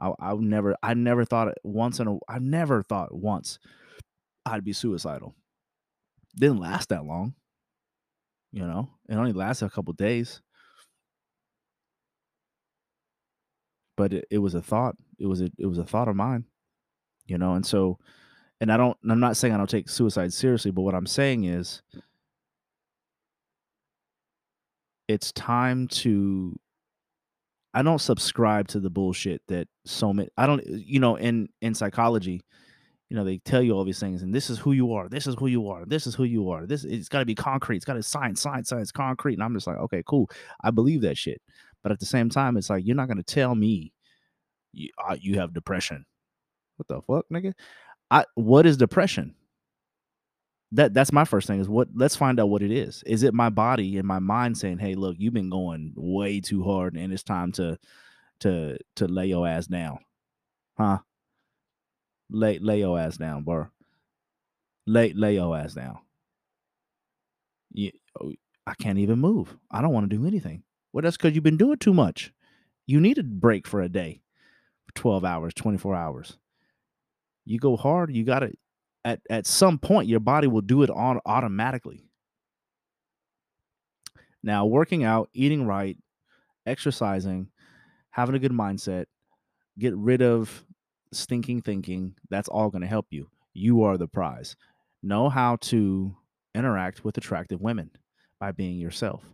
I 0.00 0.12
I 0.20 0.34
never 0.34 0.76
I 0.82 0.94
never 0.94 1.24
thought 1.24 1.54
once 1.62 2.00
in 2.00 2.08
a 2.08 2.18
I 2.28 2.38
never 2.38 2.82
thought 2.82 3.14
once 3.14 3.58
I'd 4.46 4.64
be 4.64 4.72
suicidal. 4.72 5.34
Didn't 6.36 6.60
last 6.60 6.90
that 6.90 7.04
long. 7.04 7.34
You 8.52 8.62
know, 8.62 8.88
it 9.08 9.14
only 9.16 9.32
lasted 9.32 9.66
a 9.66 9.70
couple 9.70 9.92
days. 9.92 10.40
But 13.96 14.12
it, 14.12 14.26
it 14.30 14.38
was 14.38 14.54
a 14.54 14.62
thought. 14.62 14.96
It 15.18 15.26
was 15.26 15.40
a 15.42 15.50
it 15.58 15.66
was 15.66 15.78
a 15.78 15.84
thought 15.84 16.08
of 16.08 16.16
mine. 16.16 16.44
You 17.26 17.38
know, 17.38 17.54
and 17.54 17.66
so 17.66 17.98
and 18.60 18.72
I 18.72 18.76
don't 18.76 18.96
I'm 19.08 19.20
not 19.20 19.36
saying 19.36 19.52
I 19.52 19.58
don't 19.58 19.68
take 19.68 19.88
suicide 19.88 20.32
seriously, 20.32 20.70
but 20.70 20.82
what 20.82 20.94
I'm 20.94 21.06
saying 21.06 21.44
is 21.44 21.82
it's 25.08 25.32
time 25.32 25.88
to 25.88 26.54
I 27.78 27.82
don't 27.82 28.00
subscribe 28.00 28.66
to 28.68 28.80
the 28.80 28.90
bullshit 28.90 29.40
that 29.46 29.68
so 29.84 30.12
many 30.12 30.28
I 30.36 30.48
don't 30.48 30.66
you 30.66 30.98
know 30.98 31.14
in 31.14 31.48
in 31.60 31.76
psychology 31.76 32.42
you 33.08 33.16
know 33.16 33.22
they 33.22 33.38
tell 33.38 33.62
you 33.62 33.70
all 33.72 33.84
these 33.84 34.00
things 34.00 34.22
and 34.22 34.34
this 34.34 34.50
is 34.50 34.58
who 34.58 34.72
you 34.72 34.92
are 34.94 35.08
this 35.08 35.28
is 35.28 35.36
who 35.38 35.46
you 35.46 35.68
are 35.68 35.84
this 35.84 36.04
is 36.08 36.16
who 36.16 36.24
you 36.24 36.50
are 36.50 36.66
this 36.66 36.82
it's 36.82 37.08
got 37.08 37.20
to 37.20 37.24
be 37.24 37.36
concrete 37.36 37.76
it's 37.76 37.84
got 37.84 37.94
to 37.94 38.02
science 38.02 38.40
science 38.40 38.70
science 38.70 38.90
concrete 38.90 39.34
and 39.34 39.44
I'm 39.44 39.54
just 39.54 39.68
like 39.68 39.76
okay 39.76 40.02
cool 40.08 40.28
I 40.64 40.72
believe 40.72 41.02
that 41.02 41.16
shit. 41.16 41.40
But 41.84 41.92
at 41.92 42.00
the 42.00 42.06
same 42.06 42.28
time 42.28 42.56
it's 42.56 42.68
like 42.68 42.84
you're 42.84 42.96
not 42.96 43.08
to 43.08 43.22
tell 43.22 43.54
me 43.54 43.92
you, 44.72 44.90
uh, 45.08 45.16
you 45.20 45.38
have 45.38 45.54
depression. 45.54 46.04
What 46.78 46.88
the 46.88 47.00
fuck 47.02 47.26
nigga? 47.32 47.52
I 48.10 48.24
what 48.34 48.66
is 48.66 48.76
depression 48.76 49.36
that 50.72 50.92
that's 50.92 51.12
my 51.12 51.24
first 51.24 51.46
thing 51.46 51.60
is 51.60 51.68
what 51.68 51.88
let's 51.94 52.16
find 52.16 52.38
out 52.38 52.50
what 52.50 52.62
it 52.62 52.70
is. 52.70 53.02
Is 53.06 53.22
it 53.22 53.32
my 53.32 53.48
body 53.48 53.96
and 53.96 54.06
my 54.06 54.18
mind 54.18 54.58
saying 54.58 54.78
hey 54.78 54.94
look 54.94 55.16
you've 55.18 55.34
been 55.34 55.50
going 55.50 55.92
way 55.96 56.40
too 56.40 56.62
hard 56.62 56.96
and 56.96 57.12
it's 57.12 57.22
time 57.22 57.52
to 57.52 57.78
to 58.40 58.76
to 58.96 59.08
lay 59.08 59.26
your 59.26 59.48
ass 59.48 59.66
down. 59.66 59.98
Huh? 60.76 60.98
Lay 62.30 62.58
lay 62.58 62.80
your 62.80 62.98
ass 62.98 63.16
down 63.16 63.44
bro 63.44 63.68
lay 64.86 65.12
lay 65.14 65.34
your 65.34 65.56
ass 65.56 65.74
down. 65.74 65.98
You, 67.72 67.92
oh, 68.20 68.32
i 68.66 68.74
can't 68.74 68.98
even 68.98 69.18
move. 69.18 69.56
I 69.70 69.80
don't 69.80 69.92
want 69.92 70.10
to 70.10 70.16
do 70.16 70.26
anything. 70.26 70.64
Well 70.92 71.02
that's 71.02 71.16
because 71.16 71.34
you've 71.34 71.44
been 71.44 71.56
doing 71.56 71.78
too 71.78 71.94
much. 71.94 72.32
You 72.86 73.00
need 73.00 73.18
a 73.18 73.22
break 73.22 73.66
for 73.66 73.80
a 73.80 73.88
day. 73.88 74.20
12 74.94 75.24
hours 75.24 75.54
24 75.54 75.94
hours. 75.94 76.36
You 77.46 77.58
go 77.58 77.76
hard 77.78 78.14
you 78.14 78.24
gotta 78.24 78.52
at 79.08 79.20
at 79.30 79.46
some 79.46 79.78
point 79.78 80.06
your 80.06 80.20
body 80.20 80.46
will 80.46 80.60
do 80.60 80.82
it 80.82 80.90
on 80.90 81.18
automatically. 81.24 82.04
Now 84.42 84.66
working 84.66 85.02
out 85.02 85.30
eating 85.32 85.66
right 85.66 85.96
exercising 86.66 87.48
having 88.10 88.34
a 88.34 88.38
good 88.38 88.52
mindset 88.52 89.06
get 89.78 89.96
rid 89.96 90.20
of 90.20 90.64
stinking 91.12 91.62
thinking 91.62 92.14
that's 92.28 92.48
all 92.48 92.68
going 92.68 92.82
to 92.82 92.88
help 92.88 93.06
you. 93.10 93.30
You 93.54 93.84
are 93.84 93.96
the 93.96 94.06
prize. 94.06 94.56
Know 95.02 95.30
how 95.30 95.56
to 95.56 96.14
interact 96.54 97.02
with 97.02 97.16
attractive 97.16 97.62
women 97.62 97.90
by 98.38 98.52
being 98.52 98.78
yourself. 98.78 99.24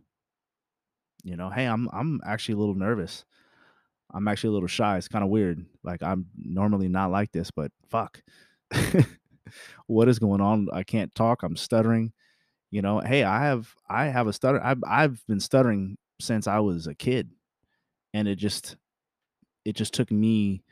You 1.25 1.37
know 1.37 1.51
hey 1.51 1.65
i'm 1.65 1.89
i'm 1.93 2.21
actually 2.25 2.55
a 2.55 2.59
little 2.59 2.77
nervous. 2.77 3.25
I'm 4.13 4.29
actually 4.29 4.51
a 4.51 4.53
little 4.53 4.69
shy. 4.69 4.99
It's 4.99 5.09
kind 5.09 5.25
of 5.25 5.31
weird. 5.31 5.67
Like 5.83 6.01
i'm 6.05 6.27
normally 6.37 6.89
not 6.89 7.11
like 7.11 7.33
this 7.33 7.51
but 7.51 7.73
fuck 7.91 8.23
what 9.87 10.09
is 10.09 10.19
going 10.19 10.41
on? 10.41 10.69
I 10.73 10.83
can't 10.83 11.15
talk 11.15 11.43
i'm 11.43 11.57
stuttering 11.57 12.13
you 12.75 12.83
know 12.83 12.99
hey 12.99 13.23
i 13.23 13.45
have 13.45 13.73
i 13.89 14.07
have 14.07 14.27
a 14.27 14.33
stutter 14.33 14.61
i've, 14.65 14.83
I've 14.85 15.23
been 15.29 15.39
stuttering 15.39 15.97
since 16.21 16.49
i 16.49 16.59
was 16.59 16.89
a 16.89 16.95
kid 16.95 17.31
and 18.13 18.27
it 18.27 18.35
just 18.35 18.77
it 19.65 19.77
just 19.77 19.95
took 19.95 20.11
me 20.11 20.65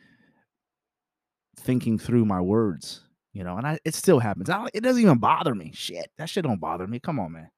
thinking 1.61 2.01
through 2.01 2.25
my 2.25 2.41
words 2.41 3.03
you 3.33 3.45
know 3.45 3.57
and 3.57 3.65
I, 3.65 3.79
it 3.85 3.95
still 3.95 4.19
happens 4.19 4.51
I 4.51 4.67
it 4.75 4.83
doesn't 4.83 5.01
even 5.01 5.19
bother 5.19 5.55
me 5.55 5.71
shit 5.75 6.11
that 6.19 6.29
shit 6.29 6.45
don't 6.45 6.61
bother 6.61 6.89
me 6.89 6.99
come 6.99 7.21
on 7.21 7.33
man. 7.33 7.51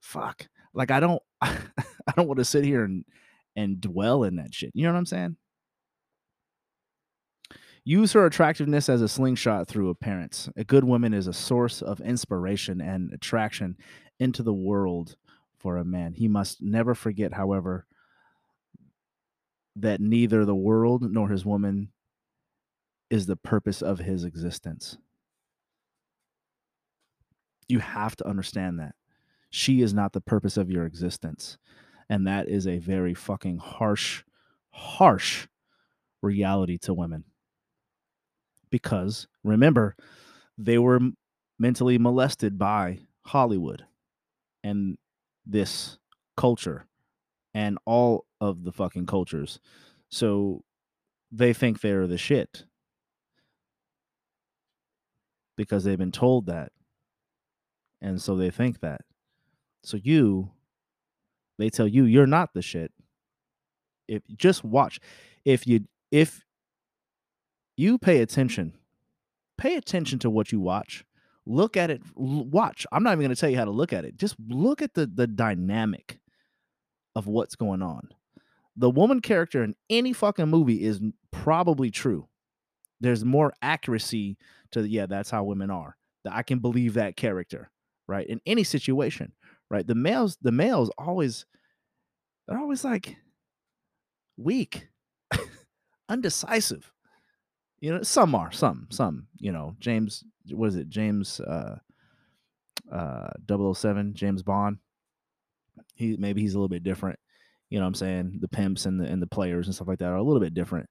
Fuck 0.00 0.48
like 0.74 0.90
i 0.90 0.98
don't 0.98 1.22
i 1.40 1.56
don't 2.16 2.26
want 2.26 2.38
to 2.38 2.44
sit 2.44 2.64
here 2.64 2.82
and 2.82 3.04
and 3.54 3.80
dwell 3.80 4.24
in 4.24 4.36
that 4.36 4.52
shit 4.52 4.72
you 4.74 4.84
know 4.84 4.92
what 4.92 4.98
i'm 4.98 5.06
saying 5.06 5.36
use 7.86 8.12
her 8.14 8.26
attractiveness 8.26 8.88
as 8.88 9.00
a 9.00 9.08
slingshot 9.08 9.68
through 9.68 9.90
appearance. 9.90 10.48
A 10.56 10.64
good 10.64 10.82
woman 10.82 11.14
is 11.14 11.28
a 11.28 11.32
source 11.32 11.80
of 11.80 12.00
inspiration 12.00 12.80
and 12.80 13.12
attraction 13.12 13.76
into 14.18 14.42
the 14.42 14.52
world 14.52 15.14
for 15.56 15.76
a 15.76 15.84
man. 15.84 16.12
He 16.12 16.26
must 16.26 16.60
never 16.60 16.96
forget 16.96 17.32
however 17.32 17.86
that 19.76 20.00
neither 20.00 20.44
the 20.44 20.54
world 20.54 21.02
nor 21.12 21.28
his 21.28 21.46
woman 21.46 21.92
is 23.08 23.26
the 23.26 23.36
purpose 23.36 23.82
of 23.82 24.00
his 24.00 24.24
existence. 24.24 24.98
You 27.68 27.78
have 27.78 28.16
to 28.16 28.26
understand 28.26 28.80
that. 28.80 28.96
She 29.50 29.80
is 29.80 29.94
not 29.94 30.12
the 30.12 30.20
purpose 30.20 30.56
of 30.56 30.72
your 30.72 30.86
existence. 30.86 31.56
And 32.10 32.26
that 32.26 32.48
is 32.48 32.66
a 32.66 32.78
very 32.78 33.14
fucking 33.14 33.58
harsh 33.58 34.24
harsh 34.70 35.46
reality 36.20 36.78
to 36.78 36.92
women 36.92 37.24
because 38.70 39.26
remember 39.44 39.96
they 40.58 40.78
were 40.78 41.00
mentally 41.58 41.98
molested 41.98 42.58
by 42.58 42.98
hollywood 43.24 43.84
and 44.62 44.98
this 45.46 45.98
culture 46.36 46.86
and 47.54 47.78
all 47.86 48.26
of 48.40 48.64
the 48.64 48.72
fucking 48.72 49.06
cultures. 49.06 49.60
So 50.10 50.62
they 51.32 51.52
think 51.52 51.80
they're 51.80 52.06
the 52.06 52.18
shit. 52.18 52.64
Because 55.56 55.84
they've 55.84 55.96
been 55.96 56.12
told 56.12 56.46
that. 56.46 56.72
And 58.02 58.20
so 58.20 58.36
they 58.36 58.50
think 58.50 58.80
that. 58.80 59.02
So 59.82 59.96
you 59.96 60.50
they 61.58 61.70
tell 61.70 61.88
you 61.88 62.04
you're 62.04 62.26
not 62.26 62.52
the 62.52 62.60
shit. 62.60 62.92
If 64.06 64.22
just 64.36 64.62
watch. 64.62 65.00
If 65.44 65.66
you 65.66 65.86
if 66.10 66.44
you 67.76 67.98
pay 67.98 68.20
attention. 68.20 68.74
Pay 69.58 69.76
attention 69.76 70.18
to 70.20 70.30
what 70.30 70.52
you 70.52 70.60
watch. 70.60 71.04
Look 71.46 71.76
at 71.76 71.90
it 71.90 72.02
watch. 72.16 72.86
I'm 72.90 73.02
not 73.02 73.12
even 73.12 73.20
going 73.20 73.34
to 73.34 73.40
tell 73.40 73.50
you 73.50 73.56
how 73.56 73.64
to 73.64 73.70
look 73.70 73.92
at 73.92 74.04
it. 74.04 74.16
Just 74.16 74.36
look 74.48 74.82
at 74.82 74.94
the 74.94 75.06
the 75.06 75.26
dynamic 75.26 76.18
of 77.14 77.26
what's 77.26 77.54
going 77.54 77.82
on. 77.82 78.08
The 78.76 78.90
woman 78.90 79.20
character 79.20 79.62
in 79.62 79.74
any 79.88 80.12
fucking 80.12 80.48
movie 80.48 80.84
is 80.84 81.00
probably 81.30 81.90
true. 81.90 82.28
There's 83.00 83.24
more 83.24 83.52
accuracy 83.62 84.36
to 84.72 84.86
yeah 84.86 85.06
that's 85.06 85.30
how 85.30 85.44
women 85.44 85.70
are. 85.70 85.96
That 86.24 86.34
i 86.34 86.42
can 86.42 86.58
believe 86.58 86.94
that 86.94 87.16
character 87.16 87.70
right 88.08 88.26
in 88.26 88.40
any 88.46 88.64
situation 88.64 89.32
right? 89.70 89.86
The 89.86 89.94
males 89.94 90.36
the 90.40 90.52
males 90.52 90.90
always 90.98 91.46
they're 92.46 92.58
always 92.58 92.84
like 92.84 93.16
weak 94.36 94.88
undecisive 96.08 96.92
you 97.80 97.92
know 97.92 98.02
some 98.02 98.34
are 98.34 98.52
some 98.52 98.86
some 98.90 99.26
you 99.38 99.52
know 99.52 99.76
james 99.80 100.24
what 100.50 100.68
is 100.68 100.76
it 100.76 100.88
james 100.88 101.40
uh 101.40 101.76
uh 102.92 103.30
007 103.74 104.14
james 104.14 104.42
bond 104.42 104.78
he 105.94 106.16
maybe 106.16 106.40
he's 106.40 106.54
a 106.54 106.58
little 106.58 106.68
bit 106.68 106.84
different 106.84 107.18
you 107.70 107.78
know 107.78 107.84
what 107.84 107.88
i'm 107.88 107.94
saying 107.94 108.38
the 108.40 108.48
pimps 108.48 108.86
and 108.86 109.00
the 109.00 109.04
and 109.04 109.20
the 109.20 109.26
players 109.26 109.66
and 109.66 109.74
stuff 109.74 109.88
like 109.88 109.98
that 109.98 110.10
are 110.10 110.16
a 110.16 110.22
little 110.22 110.40
bit 110.40 110.54
different 110.54 110.88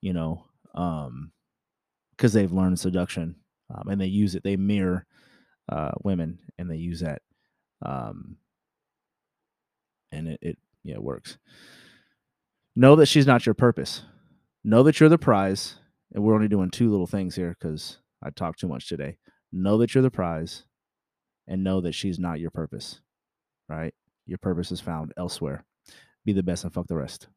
you 0.00 0.12
know 0.12 0.44
um 0.74 1.30
because 2.16 2.32
they've 2.32 2.52
learned 2.52 2.78
seduction 2.78 3.34
um, 3.74 3.88
and 3.88 4.00
they 4.00 4.06
use 4.06 4.34
it. 4.34 4.42
They 4.42 4.56
mirror 4.56 5.06
uh, 5.68 5.92
women, 6.02 6.38
and 6.58 6.70
they 6.70 6.76
use 6.76 7.00
that, 7.00 7.22
um, 7.82 8.36
and 10.12 10.28
it, 10.28 10.38
it 10.42 10.58
yeah 10.82 10.94
it 10.94 11.02
works. 11.02 11.38
Know 12.76 12.96
that 12.96 13.06
she's 13.06 13.26
not 13.26 13.46
your 13.46 13.54
purpose. 13.54 14.02
Know 14.64 14.82
that 14.82 15.00
you're 15.00 15.08
the 15.08 15.18
prize, 15.18 15.76
and 16.12 16.22
we're 16.22 16.34
only 16.34 16.48
doing 16.48 16.70
two 16.70 16.90
little 16.90 17.06
things 17.06 17.34
here 17.34 17.56
because 17.58 17.98
I 18.22 18.30
talked 18.30 18.60
too 18.60 18.68
much 18.68 18.88
today. 18.88 19.18
Know 19.52 19.78
that 19.78 19.94
you're 19.94 20.02
the 20.02 20.10
prize, 20.10 20.64
and 21.46 21.64
know 21.64 21.80
that 21.80 21.94
she's 21.94 22.18
not 22.18 22.40
your 22.40 22.50
purpose. 22.50 23.00
Right? 23.68 23.94
Your 24.26 24.38
purpose 24.38 24.72
is 24.72 24.80
found 24.80 25.12
elsewhere. 25.16 25.64
Be 26.24 26.32
the 26.32 26.42
best 26.42 26.64
and 26.64 26.72
fuck 26.72 26.86
the 26.86 26.96
rest. 26.96 27.28